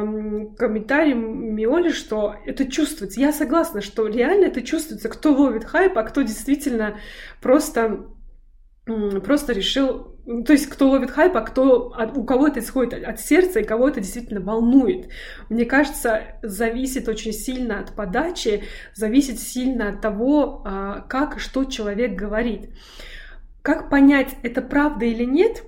комментарием 0.57 1.55
Миоли, 1.55 1.91
что 1.91 2.35
это 2.45 2.69
чувствуется. 2.69 3.21
Я 3.21 3.31
согласна, 3.31 3.79
что 3.79 4.07
реально 4.07 4.45
это 4.47 4.61
чувствуется, 4.61 5.07
кто 5.07 5.31
ловит 5.31 5.63
хайп, 5.63 5.97
а 5.97 6.03
кто 6.03 6.21
действительно 6.21 6.97
просто 7.41 8.07
просто 8.85 9.53
решил, 9.53 10.17
то 10.45 10.53
есть 10.53 10.67
кто 10.67 10.89
ловит 10.89 11.11
хайп, 11.11 11.35
а 11.37 11.41
кто, 11.41 11.95
у 12.15 12.23
кого 12.23 12.47
это 12.47 12.59
исходит 12.59 13.03
от 13.03 13.19
сердца 13.19 13.59
и 13.59 13.63
кого 13.63 13.89
это 13.89 14.01
действительно 14.01 14.41
волнует. 14.41 15.09
Мне 15.49 15.65
кажется, 15.65 16.23
зависит 16.41 17.07
очень 17.07 17.33
сильно 17.33 17.79
от 17.79 17.95
подачи, 17.95 18.63
зависит 18.93 19.39
сильно 19.39 19.89
от 19.89 20.01
того, 20.01 20.63
а, 20.65 21.01
как, 21.01 21.39
что 21.39 21.65
человек 21.65 22.15
говорит. 22.15 22.71
Как 23.61 23.89
понять, 23.89 24.35
это 24.41 24.61
правда 24.61 25.05
или 25.05 25.23
нет, 25.25 25.63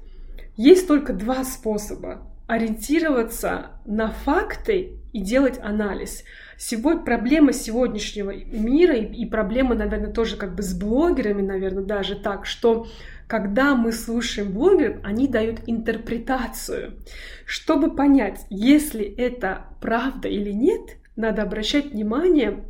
есть 0.58 0.88
только 0.88 1.14
два 1.14 1.44
способа. 1.44 2.28
Ориентироваться 2.48 3.82
на 3.86 4.10
факты 4.10 5.00
и 5.14 5.22
делать 5.22 5.60
анализ. 5.60 6.24
Сегодня, 6.66 7.04
проблема 7.04 7.52
сегодняшнего 7.52 8.32
мира 8.32 8.96
и, 8.96 9.04
и 9.04 9.26
проблема, 9.26 9.76
наверное, 9.76 10.14
тоже 10.14 10.38
как 10.38 10.56
бы 10.56 10.62
с 10.64 10.74
блогерами, 10.74 11.42
наверное, 11.42 11.84
даже 11.84 12.16
так, 12.16 12.46
что 12.46 12.88
когда 13.28 13.76
мы 13.76 13.92
слушаем 13.92 14.54
блогеров, 14.54 14.96
они 15.04 15.28
дают 15.28 15.60
интерпретацию. 15.68 17.04
Чтобы 17.46 17.94
понять, 17.94 18.46
если 18.50 19.04
это 19.04 19.66
правда 19.82 20.30
или 20.30 20.52
нет, 20.52 21.00
надо 21.18 21.42
обращать 21.42 21.88
внимание 21.88 22.64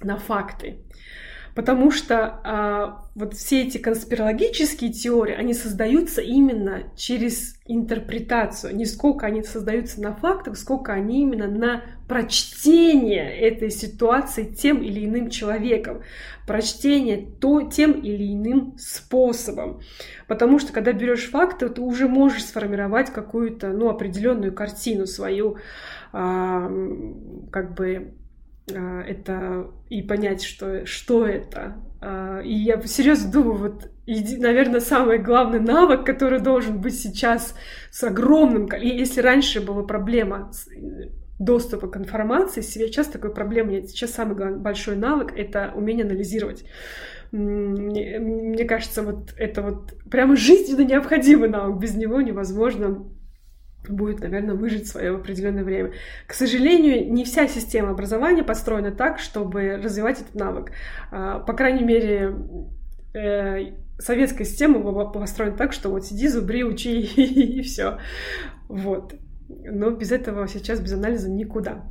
на 0.00 0.16
факты. 0.16 0.78
Потому 1.60 1.90
что 1.90 2.40
а, 2.42 3.04
вот 3.14 3.34
все 3.34 3.64
эти 3.64 3.76
конспирологические 3.76 4.90
теории, 4.90 5.34
они 5.34 5.52
создаются 5.52 6.22
именно 6.22 6.84
через 6.96 7.54
интерпретацию. 7.66 8.74
Не 8.74 8.86
сколько 8.86 9.26
они 9.26 9.42
создаются 9.42 10.00
на 10.00 10.14
фактах, 10.14 10.56
сколько 10.56 10.94
они 10.94 11.20
именно 11.20 11.48
на 11.48 11.82
прочтение 12.08 13.38
этой 13.38 13.68
ситуации 13.68 14.44
тем 14.44 14.82
или 14.82 15.04
иным 15.04 15.28
человеком. 15.28 16.00
Прочтение 16.46 17.28
то, 17.38 17.60
тем 17.60 17.92
или 17.92 18.32
иным 18.32 18.78
способом. 18.78 19.82
Потому 20.28 20.60
что 20.60 20.72
когда 20.72 20.94
берешь 20.94 21.28
факты, 21.28 21.68
ты 21.68 21.82
уже 21.82 22.08
можешь 22.08 22.46
сформировать 22.46 23.12
какую-то 23.12 23.68
ну, 23.68 23.90
определенную 23.90 24.54
картину 24.54 25.04
свою, 25.06 25.58
а, 26.14 26.72
как 27.52 27.74
бы 27.74 28.14
это 28.76 29.70
и 29.88 30.02
понять, 30.02 30.42
что, 30.42 30.86
что 30.86 31.26
это. 31.26 31.76
А, 32.00 32.40
и 32.40 32.52
я 32.52 32.80
серьезно 32.82 33.30
думаю, 33.30 33.56
вот, 33.56 33.90
наверное, 34.06 34.80
самый 34.80 35.18
главный 35.18 35.60
навык, 35.60 36.04
который 36.04 36.40
должен 36.40 36.80
быть 36.80 36.98
сейчас 36.98 37.54
с 37.90 38.02
огромным... 38.04 38.66
И 38.66 38.88
если 38.88 39.20
раньше 39.20 39.60
была 39.60 39.82
проблема 39.82 40.50
доступа 41.38 41.88
к 41.88 41.96
информации, 41.96 42.60
сейчас 42.60 43.06
такой 43.08 43.32
проблемы 43.32 43.72
нет. 43.72 43.90
Сейчас 43.90 44.12
самый 44.12 44.56
большой 44.56 44.96
навык— 44.96 45.32
это 45.36 45.72
умение 45.74 46.04
анализировать. 46.04 46.64
Мне, 47.32 48.18
мне 48.18 48.64
кажется, 48.64 49.02
вот 49.02 49.34
это 49.36 49.62
вот 49.62 49.94
прямо 50.10 50.36
жизненно 50.36 50.84
необходимый 50.84 51.48
навык. 51.48 51.80
Без 51.80 51.94
него 51.94 52.20
невозможно 52.20 53.06
будет, 53.88 54.20
наверное, 54.20 54.54
выжить 54.54 54.88
свое 54.88 55.14
определенное 55.16 55.64
время. 55.64 55.92
К 56.26 56.34
сожалению, 56.34 57.12
не 57.12 57.24
вся 57.24 57.48
система 57.48 57.90
образования 57.90 58.42
построена 58.42 58.90
так, 58.90 59.18
чтобы 59.18 59.76
развивать 59.76 60.20
этот 60.20 60.34
навык. 60.34 60.72
А, 61.10 61.40
по 61.40 61.52
крайней 61.52 61.84
мере, 61.84 62.34
э, 63.14 63.72
советская 63.98 64.46
система 64.46 64.80
была 64.80 65.06
построена 65.06 65.56
так, 65.56 65.72
что 65.72 65.90
вот 65.90 66.04
сиди, 66.06 66.28
зубри, 66.28 66.64
учи 66.64 67.00
и 67.16 67.62
все. 67.62 67.98
Вот. 68.68 69.14
Но 69.48 69.90
без 69.90 70.12
этого 70.12 70.46
сейчас, 70.46 70.80
без 70.80 70.92
анализа 70.92 71.30
никуда. 71.30 71.84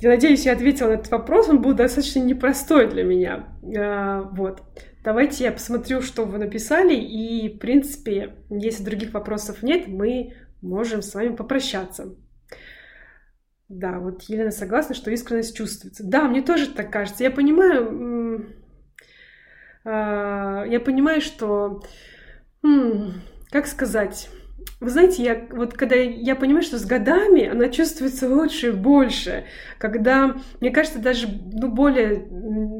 Я 0.00 0.10
надеюсь, 0.10 0.44
я 0.46 0.52
ответила 0.52 0.88
на 0.88 0.94
этот 0.94 1.10
вопрос. 1.12 1.48
Он 1.48 1.62
был 1.62 1.74
достаточно 1.74 2.18
непростой 2.18 2.88
для 2.88 3.04
меня. 3.04 3.46
А, 3.76 4.22
вот. 4.32 4.62
Давайте 5.02 5.44
я 5.44 5.52
посмотрю, 5.52 6.00
что 6.00 6.24
вы 6.24 6.38
написали, 6.38 6.94
и, 6.94 7.48
в 7.48 7.58
принципе, 7.58 8.36
если 8.50 8.84
других 8.84 9.12
вопросов 9.12 9.62
нет, 9.62 9.88
мы 9.88 10.34
можем 10.60 11.02
с 11.02 11.14
вами 11.14 11.34
попрощаться. 11.34 12.14
Да, 13.68 13.98
вот 13.98 14.22
Елена 14.24 14.50
согласна, 14.50 14.94
что 14.94 15.10
искренность 15.10 15.56
чувствуется. 15.56 16.04
Да, 16.06 16.28
мне 16.28 16.42
тоже 16.42 16.68
так 16.68 16.92
кажется. 16.92 17.24
Я 17.24 17.30
понимаю, 17.30 18.46
а, 19.84 20.64
я 20.66 20.78
понимаю, 20.78 21.20
что, 21.20 21.82
как 23.50 23.66
сказать, 23.66 24.28
вы 24.82 24.90
знаете, 24.90 25.22
я 25.22 25.46
вот 25.50 25.74
когда 25.74 25.94
я 25.94 26.34
понимаю, 26.34 26.64
что 26.64 26.76
с 26.76 26.84
годами 26.84 27.46
она 27.46 27.68
чувствуется 27.68 28.28
лучше 28.28 28.68
и 28.68 28.72
больше, 28.72 29.44
когда, 29.78 30.34
мне 30.60 30.70
кажется, 30.72 30.98
даже 30.98 31.28
ну, 31.28 31.68
более 31.68 32.26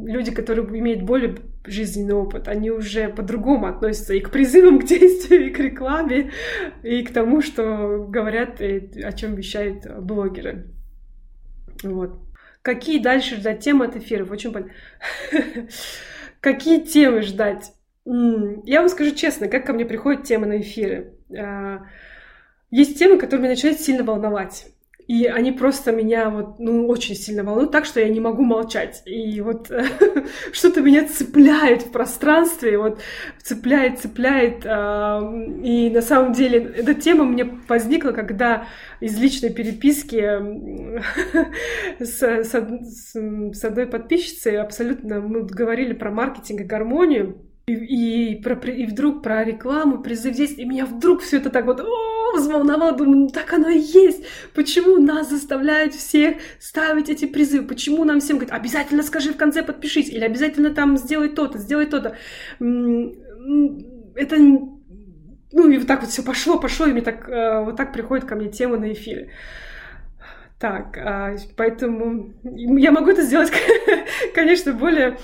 люди, 0.05 0.33
которые 0.33 0.67
имеют 0.81 1.03
более 1.03 1.37
жизненный 1.65 2.15
опыт, 2.15 2.49
они 2.49 2.73
уже 2.73 3.09
по-другому 3.09 3.69
относятся 3.69 4.15
и 4.15 4.21
к 4.21 4.31
призывам 4.31 4.79
к 4.81 4.85
действию, 4.85 5.47
и 5.47 5.51
к 5.51 5.61
рекламе, 5.61 6.33
и 6.83 7.05
к 7.05 7.13
тому, 7.13 7.41
что 7.41 8.05
говорят, 8.09 8.61
и 8.61 9.01
о 9.01 9.13
чем 9.13 9.37
вещают 9.37 9.87
блогеры. 10.01 10.73
Вот. 11.85 12.19
Какие 12.63 13.01
дальше 13.01 13.37
ждать 13.37 13.61
темы 13.61 13.85
от 13.85 13.95
эфиров? 13.95 14.33
Очень 14.33 14.53
понятно. 14.53 14.73
Какие 16.41 16.81
темы 16.81 17.23
ждать? 17.23 17.73
Я 18.05 18.81
вам 18.81 18.89
скажу 18.89 19.15
честно, 19.15 19.47
как 19.47 19.65
ко 19.65 19.73
мне 19.73 19.85
приходят 19.85 20.25
темы 20.25 20.47
на 20.47 20.61
эфиры. 20.61 21.15
А, 21.37 21.87
есть 22.71 22.99
темы, 22.99 23.19
которые 23.19 23.43
меня 23.43 23.55
начинают 23.55 23.81
сильно 23.81 24.05
волновать. 24.05 24.67
И 25.09 25.27
они 25.27 25.53
просто 25.53 25.91
меня 25.93 26.31
вот, 26.31 26.59
ну, 26.59 26.87
очень 26.87 27.17
сильно 27.17 27.43
волнуют, 27.43 27.73
так 27.73 27.85
что 27.85 28.01
я 28.01 28.09
не 28.09 28.21
могу 28.21 28.45
молчать. 28.45 29.03
И 29.05 29.41
вот 29.41 29.71
что-то 30.53 30.81
меня 30.81 31.07
цепляет 31.07 31.83
в 31.83 31.91
пространстве, 31.91 32.79
вот 32.79 33.01
цепляет, 33.43 33.99
цепляет. 33.99 34.65
и 34.65 35.91
на 35.91 36.03
самом 36.03 36.33
деле 36.33 36.73
эта 36.77 36.95
тема 36.95 37.25
мне 37.25 37.45
возникла, 37.69 38.13
когда 38.13 38.69
из 39.01 39.19
личной 39.19 39.51
переписки 39.51 40.23
с, 42.03 42.23
с, 42.23 43.15
с 43.15 43.65
одной 43.65 43.87
подписчицей 43.87 44.61
абсолютно 44.61 45.21
мы 45.21 45.43
говорили 45.43 45.95
про 45.95 46.11
маркетинг 46.11 46.61
и 46.61 46.65
гармонию. 46.65 47.52
И, 47.67 47.75
и, 47.75 48.43
про, 48.43 48.55
и 48.69 48.87
вдруг 48.87 49.23
про 49.23 49.45
рекламу, 49.45 50.03
призыв 50.03 50.35
здесь, 50.35 50.59
и 50.59 50.65
меня 50.65 50.85
вдруг 50.85 51.23
все 51.23 51.37
это 51.37 51.49
так 51.49 51.65
вот 51.65 51.81
о, 51.81 52.37
взволновало, 52.37 52.93
думаю, 52.93 53.19
ну 53.19 53.29
так 53.29 53.53
оно 53.53 53.69
и 53.69 53.79
есть. 53.79 54.25
Почему 54.53 54.99
нас 54.99 55.31
заставляют 55.31 55.95
всех 55.95 56.39
ставить 56.59 57.09
эти 57.09 57.25
призывы? 57.25 57.67
Почему 57.67 58.05
нам 58.05 58.21
всем 58.21 58.39
говорят, 58.39 58.59
обязательно 58.59 59.05
скажи 59.05 59.33
в 59.33 59.37
конце 59.37 59.63
подпишись, 59.63 60.09
или 60.09 60.25
обязательно 60.25 60.75
там 60.75 60.97
сделай 60.97 61.29
то-то, 61.29 61.59
сделай 61.59 61.87
то-то. 61.87 62.17
Это 62.59 64.37
ну 65.55 65.69
и 65.69 65.79
вот 65.79 65.87
так 65.87 66.01
вот 66.01 66.11
все 66.11 66.23
пошло, 66.23 66.59
пошло, 66.59 66.87
и 66.87 66.93
мне 66.93 67.03
так, 67.03 67.29
э, 67.29 67.65
вот 67.65 67.77
так 67.77 67.93
приходит 67.93 68.25
ко 68.25 68.35
мне 68.37 68.49
тема 68.49 68.79
на 68.79 68.93
эфире. 68.93 69.31
Так, 70.59 70.97
а, 70.97 71.37
поэтому 71.57 72.35
я 72.43 72.93
могу 72.93 73.11
это 73.11 73.23
сделать, 73.23 73.53
конечно, 74.35 74.73
более 74.73 75.19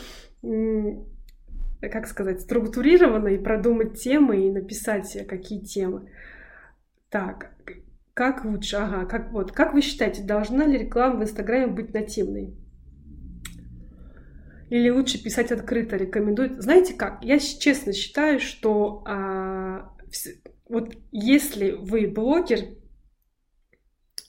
как 1.80 2.06
сказать, 2.06 2.40
структурированно 2.40 3.28
и 3.28 3.38
продумать 3.38 4.00
темы 4.00 4.46
и 4.46 4.50
написать, 4.50 5.26
какие 5.28 5.60
темы. 5.60 6.10
Так, 7.08 7.52
как 8.14 8.44
лучше? 8.44 8.76
Ага, 8.76 9.06
как 9.06 9.32
вот, 9.32 9.52
как 9.52 9.74
вы 9.74 9.80
считаете, 9.80 10.24
должна 10.24 10.66
ли 10.66 10.78
реклама 10.78 11.20
в 11.20 11.22
Инстаграме 11.22 11.68
быть 11.68 11.94
нативной? 11.94 12.56
Или 14.70 14.90
лучше 14.90 15.22
писать 15.22 15.52
открыто, 15.52 15.96
рекомендует? 15.96 16.60
Знаете 16.60 16.94
как? 16.94 17.24
Я 17.24 17.38
честно 17.38 17.92
считаю, 17.92 18.40
что 18.40 19.02
а, 19.06 19.94
вот 20.68 20.94
если 21.10 21.70
вы 21.70 22.06
блогер, 22.06 22.58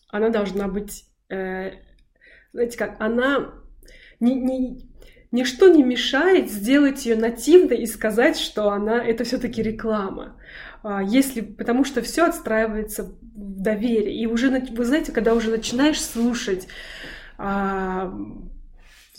она 0.08 0.30
должна 0.30 0.68
быть, 0.68 1.06
э, 1.30 1.72
знаете 2.54 2.78
как, 2.78 3.00
она 3.00 3.54
не, 4.20 4.36
не, 4.36 4.89
ничто 5.32 5.70
не 5.70 5.84
мешает 5.84 6.50
сделать 6.50 7.06
ее 7.06 7.16
нативной 7.16 7.78
и 7.78 7.86
сказать, 7.86 8.38
что 8.38 8.70
она 8.72 9.04
это 9.04 9.24
все-таки 9.24 9.62
реклама. 9.62 10.36
А, 10.82 11.04
если, 11.04 11.42
потому 11.42 11.84
что 11.84 12.02
все 12.02 12.26
отстраивается 12.26 13.04
в 13.04 13.62
доверии. 13.62 14.22
И 14.22 14.26
уже, 14.26 14.50
вы 14.50 14.86
знаете, 14.86 15.12
когда 15.12 15.34
уже 15.34 15.50
начинаешь 15.52 16.02
слушать, 16.02 16.68
а, 17.38 18.14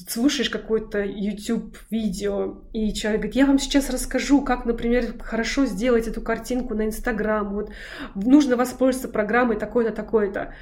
слушаешь 0.08 0.50
какое-то 0.50 1.04
YouTube 1.04 1.76
видео, 1.90 2.64
и 2.72 2.92
человек 2.94 3.20
говорит, 3.20 3.36
я 3.36 3.46
вам 3.46 3.58
сейчас 3.58 3.90
расскажу, 3.90 4.42
как, 4.42 4.64
например, 4.64 5.14
хорошо 5.20 5.66
сделать 5.66 6.08
эту 6.08 6.22
картинку 6.22 6.74
на 6.74 6.86
Инстаграм, 6.86 7.52
вот 7.52 7.70
нужно 8.14 8.56
воспользоваться 8.56 9.12
программой 9.12 9.58
такой-то, 9.58 9.92
такой-то. 9.92 10.54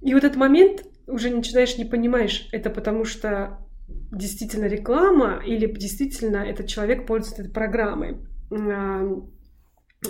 И 0.00 0.14
вот 0.14 0.22
этот 0.22 0.36
момент 0.36 0.84
уже 1.06 1.30
начинаешь 1.30 1.76
не 1.76 1.84
понимаешь, 1.84 2.48
это 2.52 2.70
потому 2.70 3.04
что 3.04 3.58
действительно 3.88 4.66
реклама 4.66 5.42
или 5.44 5.66
действительно 5.66 6.38
этот 6.38 6.66
человек 6.66 7.06
пользуется 7.06 7.42
этой 7.42 7.52
программой. 7.52 8.18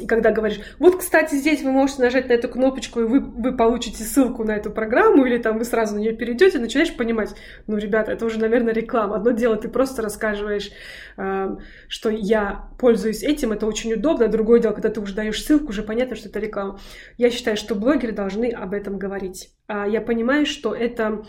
И 0.00 0.06
когда 0.06 0.32
говоришь, 0.32 0.60
вот, 0.78 0.96
кстати, 0.98 1.34
здесь 1.36 1.62
вы 1.62 1.70
можете 1.70 2.02
нажать 2.02 2.28
на 2.28 2.32
эту 2.32 2.48
кнопочку, 2.48 3.00
и 3.00 3.04
вы, 3.04 3.20
вы 3.20 3.56
получите 3.56 4.02
ссылку 4.02 4.44
на 4.44 4.56
эту 4.56 4.70
программу, 4.70 5.24
или 5.24 5.38
там 5.38 5.58
вы 5.58 5.64
сразу 5.64 5.94
на 5.94 6.00
нее 6.00 6.12
перейдете, 6.12 6.58
начинаешь 6.58 6.94
понимать, 6.96 7.34
ну, 7.66 7.76
ребята, 7.76 8.12
это 8.12 8.24
уже, 8.26 8.40
наверное, 8.40 8.74
реклама. 8.74 9.16
Одно 9.16 9.30
дело, 9.30 9.56
ты 9.56 9.68
просто 9.68 10.02
рассказываешь, 10.02 10.70
э, 11.16 11.56
что 11.88 12.10
я 12.10 12.70
пользуюсь 12.78 13.22
этим, 13.22 13.52
это 13.52 13.66
очень 13.66 13.92
удобно, 13.92 14.28
другое 14.28 14.60
дело, 14.60 14.72
когда 14.72 14.88
ты 14.88 15.00
уже 15.00 15.14
даешь 15.14 15.42
ссылку, 15.42 15.68
уже 15.68 15.82
понятно, 15.82 16.16
что 16.16 16.28
это 16.28 16.40
реклама. 16.40 16.80
Я 17.16 17.30
считаю, 17.30 17.56
что 17.56 17.74
блогеры 17.74 18.12
должны 18.12 18.50
об 18.50 18.74
этом 18.74 18.98
говорить. 18.98 19.50
А 19.68 19.86
я 19.86 20.00
понимаю, 20.00 20.44
что 20.46 20.74
это 20.74 21.24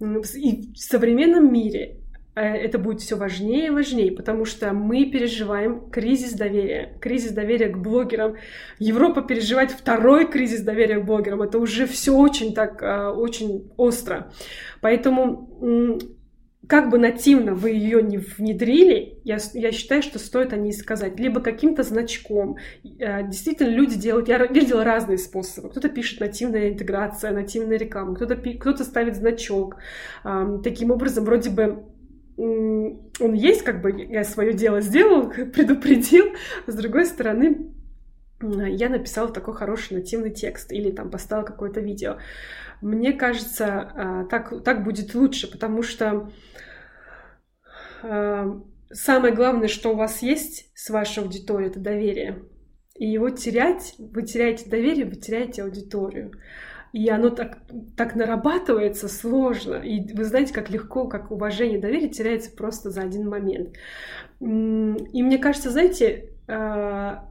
и 0.00 0.72
в 0.72 0.78
современном 0.78 1.52
мире 1.52 1.96
э, 2.34 2.40
это 2.40 2.78
будет 2.78 3.00
все 3.00 3.16
важнее 3.16 3.66
и 3.66 3.70
важнее, 3.70 4.12
потому 4.12 4.44
что 4.44 4.72
мы 4.72 5.06
переживаем 5.06 5.90
кризис 5.90 6.32
доверия, 6.32 6.96
кризис 7.00 7.32
доверия 7.32 7.68
к 7.68 7.78
блогерам. 7.78 8.36
Европа 8.78 9.22
переживает 9.22 9.70
второй 9.70 10.30
кризис 10.30 10.62
доверия 10.62 11.00
к 11.00 11.04
блогерам. 11.04 11.42
Это 11.42 11.58
уже 11.58 11.86
все 11.86 12.16
очень 12.16 12.54
так, 12.54 12.82
э, 12.82 13.08
очень 13.08 13.70
остро. 13.76 14.32
Поэтому 14.80 15.48
как 16.66 16.90
бы 16.90 16.98
нативно 16.98 17.54
вы 17.54 17.70
ее 17.70 18.02
не 18.02 18.18
внедрили, 18.18 19.20
я, 19.24 19.38
я 19.54 19.72
считаю, 19.72 20.02
что 20.02 20.18
стоит 20.18 20.52
о 20.52 20.56
ней 20.56 20.72
сказать. 20.72 21.18
Либо 21.18 21.40
каким-то 21.40 21.82
значком. 21.82 22.56
Э, 22.98 23.26
действительно, 23.26 23.68
люди 23.68 23.96
делают... 23.96 24.28
Я 24.28 24.44
видела 24.44 24.84
разные 24.84 25.18
способы. 25.18 25.70
Кто-то 25.70 25.88
пишет 25.88 26.20
нативная 26.20 26.70
интеграция, 26.70 27.30
нативная 27.30 27.78
реклама, 27.78 28.14
кто-то 28.14 28.36
кто 28.36 28.84
ставит 28.84 29.16
значок. 29.16 29.76
Таким 30.62 30.90
образом, 30.90 31.24
вроде 31.24 31.50
бы 31.50 31.84
он 32.38 33.32
есть, 33.34 33.62
как 33.62 33.82
бы 33.82 33.90
я 33.90 34.22
свое 34.24 34.52
дело 34.52 34.80
сделал, 34.80 35.30
предупредил. 35.52 36.26
С 36.66 36.74
другой 36.74 37.06
стороны, 37.06 37.72
я 38.40 38.88
написала 38.88 39.28
такой 39.28 39.54
хороший 39.54 39.94
нативный 39.94 40.30
текст 40.30 40.72
или 40.72 40.90
там 40.90 41.10
поставила 41.10 41.44
какое-то 41.44 41.80
видео. 41.80 42.18
Мне 42.80 43.12
кажется, 43.12 43.92
а, 43.94 44.24
так, 44.26 44.62
так 44.62 44.84
будет 44.84 45.14
лучше, 45.14 45.50
потому 45.50 45.82
что 45.82 46.30
а, 48.02 48.60
самое 48.90 49.34
главное, 49.34 49.68
что 49.68 49.92
у 49.92 49.96
вас 49.96 50.22
есть 50.22 50.70
с 50.74 50.90
вашей 50.90 51.22
аудиторией, 51.22 51.70
это 51.70 51.80
доверие. 51.80 52.42
И 52.94 53.06
его 53.06 53.30
терять, 53.30 53.94
вы 53.98 54.22
теряете 54.22 54.68
доверие, 54.68 55.06
вы 55.06 55.16
теряете 55.16 55.62
аудиторию. 55.62 56.32
И 56.92 57.08
оно 57.10 57.30
так, 57.30 57.58
так 57.96 58.16
нарабатывается 58.16 59.08
сложно. 59.08 59.74
И 59.74 60.12
вы 60.14 60.24
знаете, 60.24 60.54
как 60.54 60.70
легко, 60.70 61.06
как 61.06 61.30
уважение, 61.30 61.78
доверие 61.78 62.08
теряется 62.08 62.50
просто 62.50 62.90
за 62.90 63.02
один 63.02 63.28
момент. 63.28 63.76
И 64.40 64.44
мне 65.22 65.38
кажется, 65.38 65.70
знаете, 65.70 66.30
а, 66.48 67.28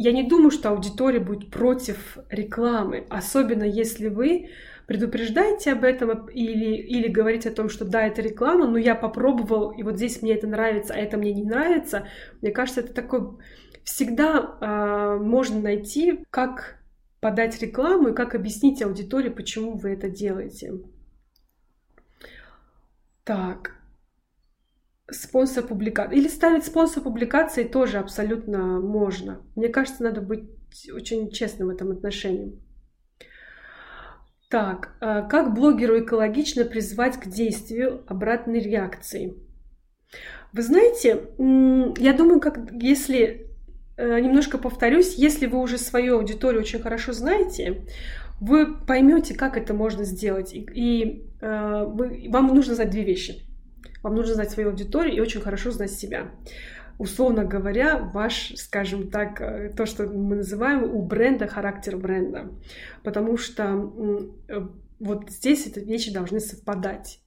я 0.00 0.12
не 0.12 0.22
думаю, 0.22 0.52
что 0.52 0.70
аудитория 0.70 1.18
будет 1.18 1.50
против 1.50 2.18
рекламы, 2.30 3.04
особенно 3.10 3.64
если 3.64 4.06
вы 4.06 4.50
предупреждайте 4.86 5.72
об 5.72 5.82
этом 5.82 6.28
или, 6.28 6.76
или 6.76 7.08
говорите 7.08 7.48
о 7.48 7.52
том, 7.52 7.68
что 7.68 7.84
да, 7.84 8.06
это 8.06 8.22
реклама, 8.22 8.68
но 8.68 8.78
я 8.78 8.94
попробовал, 8.94 9.72
и 9.72 9.82
вот 9.82 9.96
здесь 9.96 10.22
мне 10.22 10.34
это 10.34 10.46
нравится, 10.46 10.94
а 10.94 10.98
это 10.98 11.16
мне 11.16 11.32
не 11.32 11.42
нравится. 11.42 12.06
Мне 12.40 12.52
кажется, 12.52 12.82
это 12.82 12.94
такой... 12.94 13.38
Всегда 13.82 14.56
э, 14.60 15.18
можно 15.20 15.60
найти, 15.60 16.24
как 16.30 16.78
подать 17.20 17.60
рекламу 17.60 18.10
и 18.10 18.14
как 18.14 18.36
объяснить 18.36 18.80
аудитории, 18.82 19.30
почему 19.30 19.76
вы 19.76 19.94
это 19.94 20.08
делаете. 20.08 20.74
Так, 23.24 23.77
спонсор 25.10 25.66
публикации. 25.66 26.16
Или 26.16 26.28
ставить 26.28 26.64
спонсор 26.64 27.02
публикации 27.02 27.64
тоже 27.64 27.98
абсолютно 27.98 28.80
можно. 28.80 29.42
Мне 29.56 29.68
кажется, 29.68 30.02
надо 30.02 30.20
быть 30.20 30.44
очень 30.92 31.30
честным 31.30 31.68
в 31.68 31.70
этом 31.70 31.90
отношении. 31.90 32.60
Так, 34.50 34.96
а 35.00 35.22
как 35.22 35.54
блогеру 35.54 36.00
экологично 36.00 36.64
призвать 36.64 37.18
к 37.18 37.26
действию 37.26 38.02
обратной 38.06 38.60
реакции? 38.60 39.34
Вы 40.52 40.62
знаете, 40.62 41.28
я 41.38 42.12
думаю, 42.14 42.40
как 42.40 42.58
если 42.72 43.46
э, 43.98 44.20
немножко 44.20 44.56
повторюсь, 44.56 45.14
если 45.16 45.46
вы 45.46 45.58
уже 45.58 45.76
свою 45.76 46.16
аудиторию 46.16 46.62
очень 46.62 46.80
хорошо 46.80 47.12
знаете, 47.12 47.84
вы 48.40 48.74
поймете, 48.74 49.34
как 49.34 49.58
это 49.58 49.74
можно 49.74 50.04
сделать. 50.04 50.54
И, 50.54 50.66
и 50.72 51.28
э, 51.42 51.84
вы, 51.86 52.28
вам 52.30 52.46
нужно 52.46 52.74
знать 52.74 52.90
две 52.90 53.04
вещи. 53.04 53.47
Вам 54.02 54.14
нужно 54.14 54.34
знать 54.34 54.50
свою 54.50 54.70
аудиторию 54.70 55.16
и 55.16 55.20
очень 55.20 55.40
хорошо 55.40 55.70
знать 55.70 55.92
себя. 55.92 56.30
Условно 56.98 57.44
говоря, 57.44 57.98
ваш, 57.98 58.54
скажем 58.56 59.08
так, 59.10 59.40
э, 59.40 59.72
то, 59.76 59.86
что 59.86 60.06
мы 60.06 60.36
называем 60.36 60.82
у 60.82 61.02
бренда 61.02 61.46
характер 61.46 61.96
бренда. 61.96 62.50
Потому 63.04 63.36
что 63.36 64.32
э, 64.48 64.66
вот 64.98 65.30
здесь 65.30 65.66
эти 65.66 65.78
вещи 65.78 66.12
должны 66.12 66.40
совпадать 66.40 67.20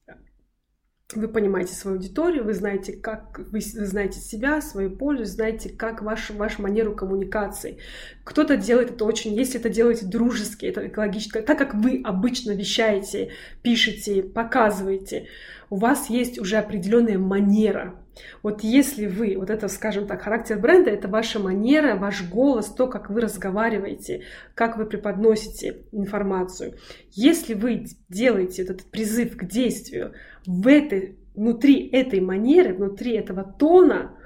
вы 1.15 1.27
понимаете 1.27 1.73
свою 1.73 1.97
аудиторию, 1.97 2.43
вы 2.43 2.53
знаете, 2.53 2.93
как 2.93 3.39
вы 3.51 3.61
знаете 3.61 4.19
себя, 4.19 4.61
свою 4.61 4.91
пользу, 4.91 5.25
знаете, 5.25 5.69
как 5.69 6.01
вашу, 6.01 6.33
вашу 6.33 6.61
манеру 6.61 6.95
коммуникации. 6.95 7.77
Кто-то 8.23 8.57
делает 8.57 8.91
это 8.91 9.05
очень, 9.05 9.33
если 9.33 9.59
это 9.59 9.69
делаете 9.69 10.05
дружески, 10.05 10.65
это 10.65 10.87
экологично, 10.87 11.41
так 11.41 11.57
как 11.57 11.73
вы 11.73 12.01
обычно 12.03 12.51
вещаете, 12.51 13.31
пишете, 13.61 14.23
показываете, 14.23 15.27
у 15.69 15.77
вас 15.77 16.09
есть 16.09 16.37
уже 16.39 16.57
определенная 16.57 17.17
манера. 17.17 17.95
Вот 18.43 18.61
если 18.61 19.07
вы, 19.07 19.35
вот 19.37 19.49
это, 19.49 19.67
скажем 19.69 20.05
так, 20.05 20.21
характер 20.21 20.59
бренда, 20.59 20.89
это 20.89 21.07
ваша 21.07 21.39
манера, 21.39 21.95
ваш 21.95 22.27
голос, 22.29 22.67
то, 22.67 22.87
как 22.87 23.09
вы 23.09 23.21
разговариваете, 23.21 24.23
как 24.53 24.77
вы 24.77 24.85
преподносите 24.85 25.77
информацию. 25.91 26.75
Если 27.11 27.53
вы 27.53 27.85
делаете 28.09 28.63
этот 28.63 28.83
призыв 28.83 29.37
к 29.37 29.45
действию 29.45 30.13
в 30.45 30.67
этой, 30.67 31.19
внутри 31.35 31.87
этой 31.89 32.19
манеры, 32.19 32.73
внутри 32.73 33.13
этого 33.13 33.43
тона, 33.43 34.17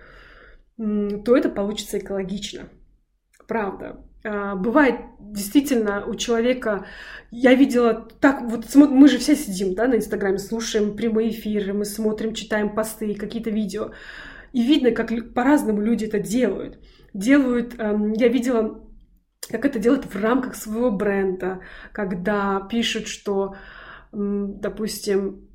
то 0.78 1.38
это 1.38 1.50
получится 1.50 2.00
экологично. 2.00 2.70
Правда. 3.48 4.04
А, 4.26 4.56
бывает 4.56 4.96
действительно 5.20 6.06
у 6.06 6.16
человека, 6.16 6.86
я 7.30 7.54
видела 7.54 8.08
так, 8.20 8.42
вот 8.42 8.74
мы 8.74 9.08
же 9.08 9.20
все 9.20 9.36
сидим 9.36 9.76
да, 9.76 9.88
на 9.88 9.96
Инстаграме, 9.98 10.40
слушаем 10.40 10.96
прямые 10.96 11.30
эфиры, 11.30 11.74
мы 11.74 11.86
смотрим, 11.86 12.34
читаем 12.34 12.74
посты, 12.74 13.14
какие-то 13.14 13.52
видео, 13.52 13.92
и 14.52 14.64
видно, 14.64 14.92
как 14.92 15.34
по-разному 15.34 15.82
люди 15.82 16.06
это 16.06 16.20
делают. 16.20 16.80
Делают, 17.14 17.76
эм, 17.78 18.14
я 18.14 18.28
видела, 18.28 18.84
как 19.50 19.64
это 19.66 19.80
делают 19.80 20.06
в 20.06 20.20
рамках 20.20 20.56
своего 20.56 20.92
бренда, 20.92 21.60
когда 21.92 22.62
пишут, 22.62 23.08
что, 23.08 23.56
допустим, 24.12 25.50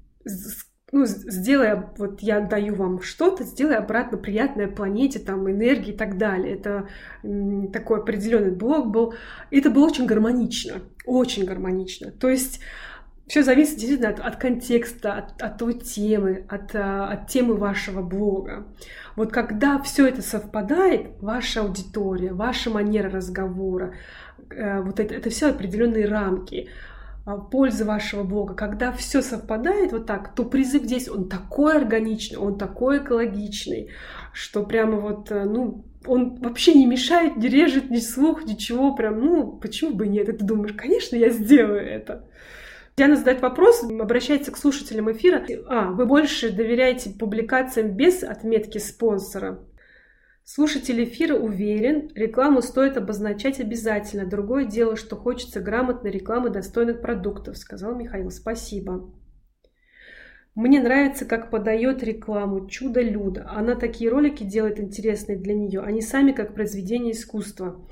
ну, 0.93 1.07
сделай, 1.07 1.85
вот 1.99 2.21
я 2.21 2.41
даю 2.41 2.75
вам 2.75 3.01
что-то, 3.01 3.45
сделай 3.45 3.77
обратно 3.77 4.19
приятное 4.19 4.67
планете, 4.67 5.21
там, 5.21 5.49
энергии 5.49 5.93
и 5.93 5.97
так 5.97 6.19
далее. 6.19 6.55
Это 6.55 6.89
такой 7.73 8.01
определенный 8.01 8.51
блок 8.51 8.91
был. 8.91 9.15
И 9.51 9.59
это 9.59 9.71
было 9.71 9.87
очень 9.87 10.07
гармонично, 10.07 10.81
очень 11.07 11.45
гармонично. 11.45 12.11
То 12.11 12.29
есть 12.29 12.61
все 13.31 13.45
зависит 13.45 13.77
действительно 13.77 14.09
от, 14.09 14.19
от 14.19 14.37
контекста, 14.37 15.13
от, 15.13 15.41
от 15.41 15.59
той 15.59 15.75
темы, 15.75 16.45
от, 16.49 16.75
а, 16.75 17.07
от 17.07 17.29
темы 17.29 17.55
вашего 17.55 18.03
блога. 18.03 18.67
Вот 19.15 19.31
когда 19.31 19.81
все 19.83 20.09
это 20.09 20.21
совпадает, 20.21 21.13
ваша 21.21 21.61
аудитория, 21.61 22.33
ваша 22.33 22.71
манера 22.71 23.09
разговора, 23.09 23.95
э, 24.51 24.81
вот 24.83 24.99
это, 24.99 25.15
это 25.15 25.31
все 25.31 25.51
определенные 25.51 26.07
рамки. 26.07 26.71
А, 27.27 27.37
пользы 27.37 27.85
вашего 27.85 28.23
блога, 28.23 28.55
когда 28.55 28.93
все 28.93 29.21
совпадает 29.21 29.93
вот 29.93 30.07
так, 30.07 30.35
то 30.35 30.45
призыв 30.45 30.85
здесь, 30.85 31.09
он 31.09 31.29
такой 31.29 31.77
органичный, 31.77 32.39
он 32.39 32.57
такой 32.57 32.99
экологичный, 32.99 33.91
что 34.33 34.63
прямо 34.65 34.99
вот, 34.99 35.31
э, 35.31 35.45
ну, 35.45 35.85
он 36.07 36.37
вообще 36.37 36.73
не 36.73 36.87
мешает, 36.87 37.37
не 37.37 37.49
режет 37.49 37.91
ни 37.91 37.99
слух, 37.99 38.45
ничего, 38.45 38.95
прям, 38.95 39.21
ну, 39.21 39.53
почему 39.53 39.95
бы 39.95 40.07
нет? 40.07 40.29
И 40.31 40.33
ты 40.33 40.45
думаешь, 40.45 40.73
конечно, 40.73 41.15
я 41.15 41.29
сделаю 41.29 41.87
это. 41.87 42.27
Диана 42.97 43.17
задает 43.17 43.43
вопрос, 43.43 43.83
обращается 43.83 44.51
к 44.51 44.57
слушателям 44.57 45.11
эфира. 45.13 45.45
А, 45.69 45.91
вы 45.91 46.07
больше 46.07 46.51
доверяете 46.51 47.11
публикациям 47.11 47.91
без 47.91 48.23
отметки 48.23 48.79
спонсора? 48.79 49.61
Слушатель 50.53 51.05
эфира 51.05 51.37
уверен, 51.37 52.11
рекламу 52.17 52.61
стоит 52.61 52.97
обозначать 52.97 53.61
обязательно. 53.61 54.27
Другое 54.27 54.65
дело, 54.65 54.97
что 54.97 55.15
хочется 55.15 55.61
грамотной 55.61 56.11
рекламы 56.11 56.51
достойных 56.51 57.01
продуктов, 57.01 57.57
сказал 57.57 57.95
Михаил. 57.95 58.33
Спасибо. 58.33 59.15
Мне 60.57 60.81
нравится, 60.81 61.25
как 61.25 61.53
подает 61.53 62.03
рекламу 62.03 62.67
Чудо 62.67 63.01
Люда. 63.01 63.49
Она 63.49 63.77
такие 63.77 64.11
ролики 64.11 64.43
делает 64.43 64.81
интересные 64.81 65.39
для 65.39 65.55
нее. 65.55 65.83
Они 65.83 66.03
сами 66.03 66.33
как 66.33 66.53
произведение 66.53 67.13
искусства. 67.13 67.87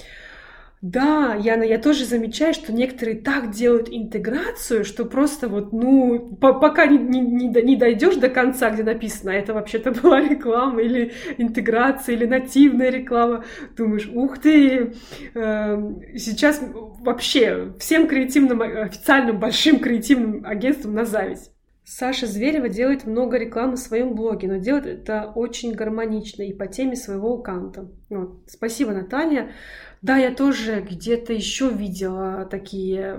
Да, 0.81 1.35
Яна, 1.35 1.65
я 1.65 1.79
тоже 1.79 2.05
замечаю, 2.05 2.55
что 2.55 2.73
некоторые 2.73 3.17
так 3.17 3.51
делают 3.51 3.89
интеграцию, 3.91 4.85
что 4.85 5.05
просто 5.05 5.49
вот, 5.49 5.73
ну, 5.73 6.37
по 6.41 6.55
пока 6.55 6.87
не, 6.87 6.99
не, 6.99 7.49
не 7.49 7.77
дойдешь 7.77 8.15
до 8.15 8.29
конца, 8.29 8.71
где 8.71 8.85
написано, 8.85 9.31
это 9.31 9.55
вообще-то 9.55 9.91
была 10.03 10.21
реклама 10.21 10.81
или 10.81 11.13
интеграция, 11.37 12.15
или 12.15 12.27
нативная 12.27 12.91
реклама, 12.91 13.45
думаешь, 13.77 14.09
ух 14.15 14.39
ты, 14.39 14.93
э, 15.35 15.93
сейчас 16.17 16.63
вообще 17.01 17.75
всем 17.81 18.07
креативным, 18.07 18.63
официальным 18.63 19.41
большим 19.41 19.81
креативным 19.81 20.45
агентствам 20.47 20.95
на 20.95 21.05
зависть. 21.05 21.51
Саша 21.91 22.27
Зверева 22.27 22.69
делает 22.69 23.07
много 23.07 23.39
рекламы 23.39 23.77
в 23.77 23.79
своем 23.79 24.15
блоге, 24.15 24.47
но 24.47 24.59
делает 24.59 24.85
это 24.85 25.33
очень 25.35 25.73
гармонично 25.73 26.43
и 26.43 26.53
по 26.53 26.67
теме 26.67 26.97
своего 26.97 27.39
аккаунта. 27.39 27.91
Вот. 28.11 28.43
Спасибо, 28.47 28.93
Наталья. 28.93 29.53
Да, 30.03 30.17
я 30.17 30.33
тоже 30.33 30.81
где-то 30.89 31.33
еще 31.33 31.71
видела 31.71 32.45
такие 32.45 33.15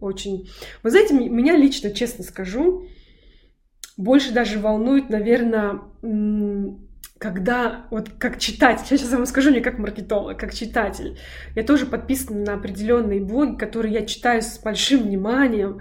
очень... 0.00 0.48
Вы 0.82 0.90
знаете, 0.90 1.14
меня 1.14 1.56
лично, 1.56 1.90
честно 1.90 2.22
скажу, 2.24 2.86
больше 3.96 4.32
даже 4.32 4.58
волнует, 4.58 5.10
наверное, 5.10 5.80
когда, 7.18 7.86
вот 7.90 8.10
как 8.18 8.38
читатель, 8.38 8.84
сейчас 8.86 9.10
я 9.10 9.16
вам 9.16 9.26
скажу 9.26 9.50
не 9.50 9.60
как 9.60 9.78
маркетолог, 9.78 10.38
как 10.38 10.54
читатель, 10.54 11.18
я 11.54 11.62
тоже 11.62 11.86
подписана 11.86 12.44
на 12.44 12.54
определенные 12.54 13.20
блоги, 13.20 13.56
которые 13.56 13.94
я 13.94 14.06
читаю 14.06 14.42
с 14.42 14.58
большим 14.58 15.04
вниманием. 15.04 15.80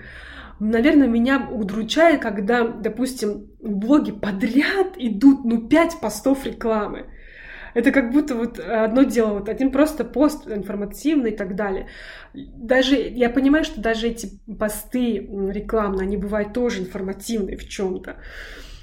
Наверное, 0.59 1.07
меня 1.07 1.49
удручает, 1.51 2.21
когда, 2.21 2.67
допустим, 2.67 3.47
блоги 3.59 4.11
подряд 4.11 4.93
идут, 4.97 5.43
ну, 5.43 5.67
пять 5.67 5.99
постов 5.99 6.45
рекламы. 6.45 7.07
Это 7.73 7.91
как 7.91 8.11
будто 8.11 8.35
вот 8.35 8.59
одно 8.59 9.03
дело, 9.03 9.39
вот 9.39 9.49
один 9.49 9.71
просто 9.71 10.03
пост 10.03 10.47
информативный 10.47 11.31
и 11.31 11.35
так 11.35 11.55
далее. 11.55 11.87
Даже 12.33 12.95
я 12.95 13.29
понимаю, 13.29 13.63
что 13.63 13.81
даже 13.81 14.07
эти 14.07 14.39
посты 14.59 15.17
рекламные, 15.17 16.03
они 16.03 16.17
бывают 16.17 16.53
тоже 16.53 16.81
информативные 16.81 17.57
в 17.57 17.67
чем-то. 17.67 18.17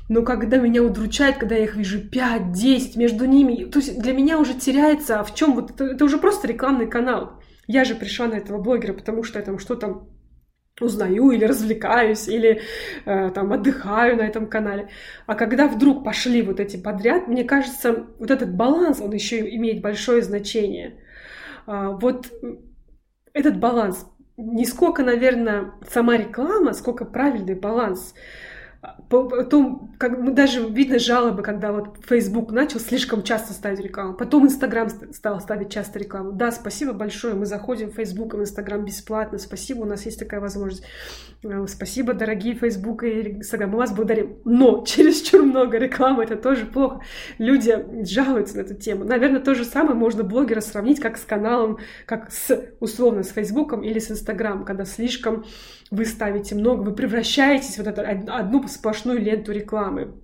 Но 0.09 0.22
когда 0.22 0.57
меня 0.57 0.83
удручает, 0.83 1.37
когда 1.37 1.55
я 1.55 1.64
их 1.64 1.77
вижу 1.77 2.01
5-10 2.01 2.96
между 2.96 3.27
ними, 3.27 3.64
то 3.64 3.79
есть 3.79 4.01
для 4.01 4.14
меня 4.14 4.38
уже 4.38 4.55
теряется, 4.55 5.20
а 5.20 5.24
в 5.24 5.35
чем 5.35 5.55
вот 5.55 5.70
это, 5.72 5.85
это 5.85 6.05
уже 6.05 6.16
просто 6.16 6.48
рекламный 6.48 6.87
канал. 6.87 7.40
Я 7.66 7.85
же 7.85 7.94
пришла 7.94 8.27
на 8.27 8.35
этого 8.35 8.59
блогера, 8.59 8.94
потому 8.94 9.22
что 9.22 9.38
я 9.38 9.44
там 9.44 9.59
что-то 9.59 10.09
узнаю 10.81 11.31
или 11.31 11.45
развлекаюсь, 11.45 12.29
или 12.29 12.61
э, 13.05 13.31
там 13.31 13.53
отдыхаю 13.53 14.17
на 14.17 14.23
этом 14.23 14.47
канале. 14.47 14.88
А 15.27 15.35
когда 15.35 15.69
вдруг 15.69 16.05
пошли 16.05 16.43
вот 16.43 16.61
эти 16.61 16.77
подряд, 16.77 17.29
мне 17.29 17.45
кажется, 17.45 18.07
вот 18.19 18.31
этот 18.31 18.55
баланс, 18.55 19.01
он 19.01 19.12
еще 19.12 19.41
имеет 19.57 19.83
большое 19.83 20.23
значение. 20.23 21.01
А, 21.67 21.91
вот 21.91 22.33
этот 23.33 23.59
баланс, 23.59 24.07
не 24.37 24.64
сколько, 24.64 25.03
наверное, 25.03 25.73
сама 25.91 26.17
реклама, 26.17 26.73
сколько 26.73 27.05
правильный 27.05 27.55
баланс. 27.55 28.14
Потом, 29.09 29.93
как 29.99 30.19
мы 30.19 30.33
даже 30.33 30.69
видно 30.69 31.01
жалобы, 31.01 31.43
когда 31.43 31.73
вот 31.73 31.97
Facebook 32.07 32.53
начал 32.53 32.79
слишком 32.79 33.25
часто 33.25 33.53
ставить 33.53 33.81
рекламу, 33.81 34.14
потом 34.14 34.47
Instagram 34.47 34.88
стал 35.12 35.41
ставить 35.41 35.73
часто 35.73 35.99
рекламу. 35.99 36.31
Да, 36.33 36.53
спасибо 36.53 36.93
большое, 36.93 37.35
мы 37.35 37.47
заходим 37.47 37.91
в 37.91 37.95
Facebook 37.95 38.35
и 38.35 38.37
в 38.37 38.41
Instagram 38.43 38.85
бесплатно, 38.85 39.38
спасибо, 39.38 39.81
у 39.81 39.85
нас 39.85 40.05
есть 40.05 40.21
такая 40.21 40.40
возможность. 40.40 40.85
Э, 41.42 41.67
спасибо, 41.67 42.15
дорогие 42.15 42.55
Facebook 42.55 43.02
и 43.02 43.38
Instagram, 43.38 43.71
мы 43.71 43.79
вас 43.79 43.92
благодарим. 43.92 44.37
Но 44.44 44.85
чересчур 44.87 45.42
много 45.42 45.79
рекламы, 45.79 46.23
это 46.23 46.37
тоже 46.37 46.67
плохо. 46.67 47.00
Люди 47.38 48.05
жалуются 48.05 48.59
на 48.59 48.61
эту 48.61 48.75
тему. 48.75 49.05
Наверное, 49.05 49.40
то 49.40 49.55
же 49.55 49.65
самое 49.65 49.94
можно 49.94 50.23
блогера 50.23 50.61
сравнить 50.61 51.00
как 51.00 51.17
с 51.17 51.25
каналом, 51.25 51.79
как 52.07 52.31
с, 52.31 52.73
условно, 52.79 53.25
с 53.25 53.31
Facebook 53.31 53.73
или 53.83 53.98
с 53.98 54.11
Instagram, 54.11 54.65
когда 54.65 54.85
слишком 54.85 55.44
вы 55.91 56.05
ставите 56.05 56.55
много, 56.55 56.83
вы 56.83 56.95
превращаетесь 56.95 57.75
в 57.75 57.79
вот 57.79 57.87
эту 57.87 58.03
одну 58.03 58.67
сплошную 58.69 59.21
ленту 59.21 59.53
рекламы. 59.53 60.15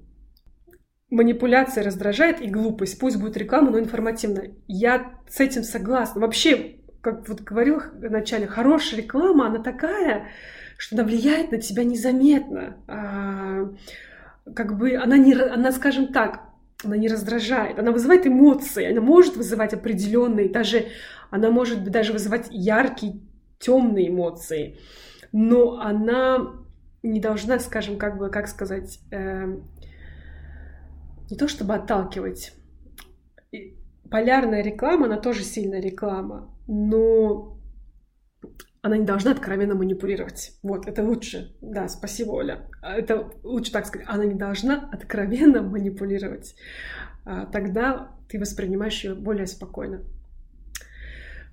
Манипуляция 1.11 1.85
раздражает 1.85 2.41
и 2.41 2.49
глупость. 2.49 2.99
Пусть 2.99 3.21
будет 3.21 3.37
реклама, 3.37 3.71
но 3.71 3.79
информативная. 3.79 4.53
Я 4.67 5.21
с 5.29 5.41
этим 5.41 5.63
согласна. 5.63 6.21
Вообще, 6.21 6.77
как 7.01 7.29
вот 7.29 7.41
говорил 7.43 7.81
вначале, 7.95 8.47
хорошая 8.47 9.03
реклама, 9.03 9.47
она 9.47 9.61
такая, 9.61 10.29
что 10.77 10.97
она 10.97 11.05
влияет 11.05 11.53
на 11.53 11.59
тебя 11.59 11.85
незаметно. 11.85 12.77
А, 12.89 13.71
как 14.55 14.77
бы 14.77 14.97
она 14.97 15.17
не, 15.17 15.35
она, 15.35 15.73
скажем 15.73 16.09
так, 16.09 16.41
она 16.83 16.97
не 16.97 17.09
раздражает, 17.09 17.79
она 17.79 17.93
вызывает 17.93 18.27
эмоции, 18.27 18.91
она 18.91 19.01
может 19.01 19.37
вызывать 19.37 19.73
определенные, 19.73 20.51
даже 20.51 20.87
она 21.31 21.51
может 21.51 21.85
даже 21.85 22.13
вызывать 22.13 22.49
яркие, 22.51 23.21
темные 23.59 24.09
эмоции 24.09 24.79
но 25.37 25.81
она 25.81 26.55
не 27.03 27.19
должна, 27.19 27.59
скажем, 27.59 27.99
как 27.99 28.19
бы, 28.19 28.31
как 28.31 28.47
сказать, 28.47 29.01
э, 29.11 29.47
не 31.29 31.37
то 31.37 31.49
чтобы 31.49 31.75
отталкивать. 31.75 32.55
Полярная 34.09 34.63
реклама, 34.63 35.07
она 35.07 35.17
тоже 35.17 35.43
сильная 35.43 35.81
реклама, 35.81 36.57
но 36.69 37.59
она 38.81 38.97
не 38.97 39.05
должна 39.05 39.33
откровенно 39.33 39.75
манипулировать. 39.75 40.53
Вот, 40.63 40.87
это 40.87 41.03
лучше. 41.03 41.57
Да, 41.61 41.89
спасибо, 41.89 42.31
Оля. 42.31 42.69
Это 42.81 43.33
лучше 43.43 43.73
так 43.73 43.87
сказать. 43.87 44.07
Она 44.09 44.27
не 44.27 44.35
должна 44.35 44.89
откровенно 44.93 45.63
манипулировать. 45.63 46.55
А, 47.25 47.47
тогда 47.47 48.13
ты 48.29 48.39
воспринимаешь 48.39 49.03
ее 49.03 49.17
более 49.17 49.49
спокойно. 49.49 50.05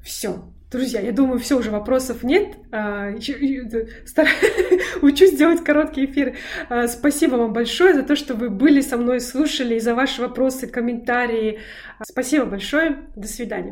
Все. 0.03 0.53
Друзья, 0.71 1.01
я 1.01 1.11
думаю, 1.11 1.37
все 1.37 1.57
уже 1.57 1.69
вопросов 1.69 2.23
нет. 2.23 2.55
А, 2.71 3.09
учусь 5.01 5.37
делать 5.37 5.63
короткие 5.65 6.09
эфиры. 6.09 6.35
А, 6.69 6.87
спасибо 6.87 7.35
вам 7.35 7.51
большое 7.51 7.93
за 7.93 8.03
то, 8.03 8.15
что 8.15 8.35
вы 8.35 8.49
были 8.49 8.79
со 8.79 8.95
мной, 8.95 9.19
слушали, 9.19 9.75
и 9.75 9.79
за 9.81 9.93
ваши 9.93 10.21
вопросы, 10.21 10.67
комментарии. 10.67 11.59
Спасибо 12.01 12.45
большое. 12.45 12.99
До 13.17 13.27
свидания. 13.27 13.69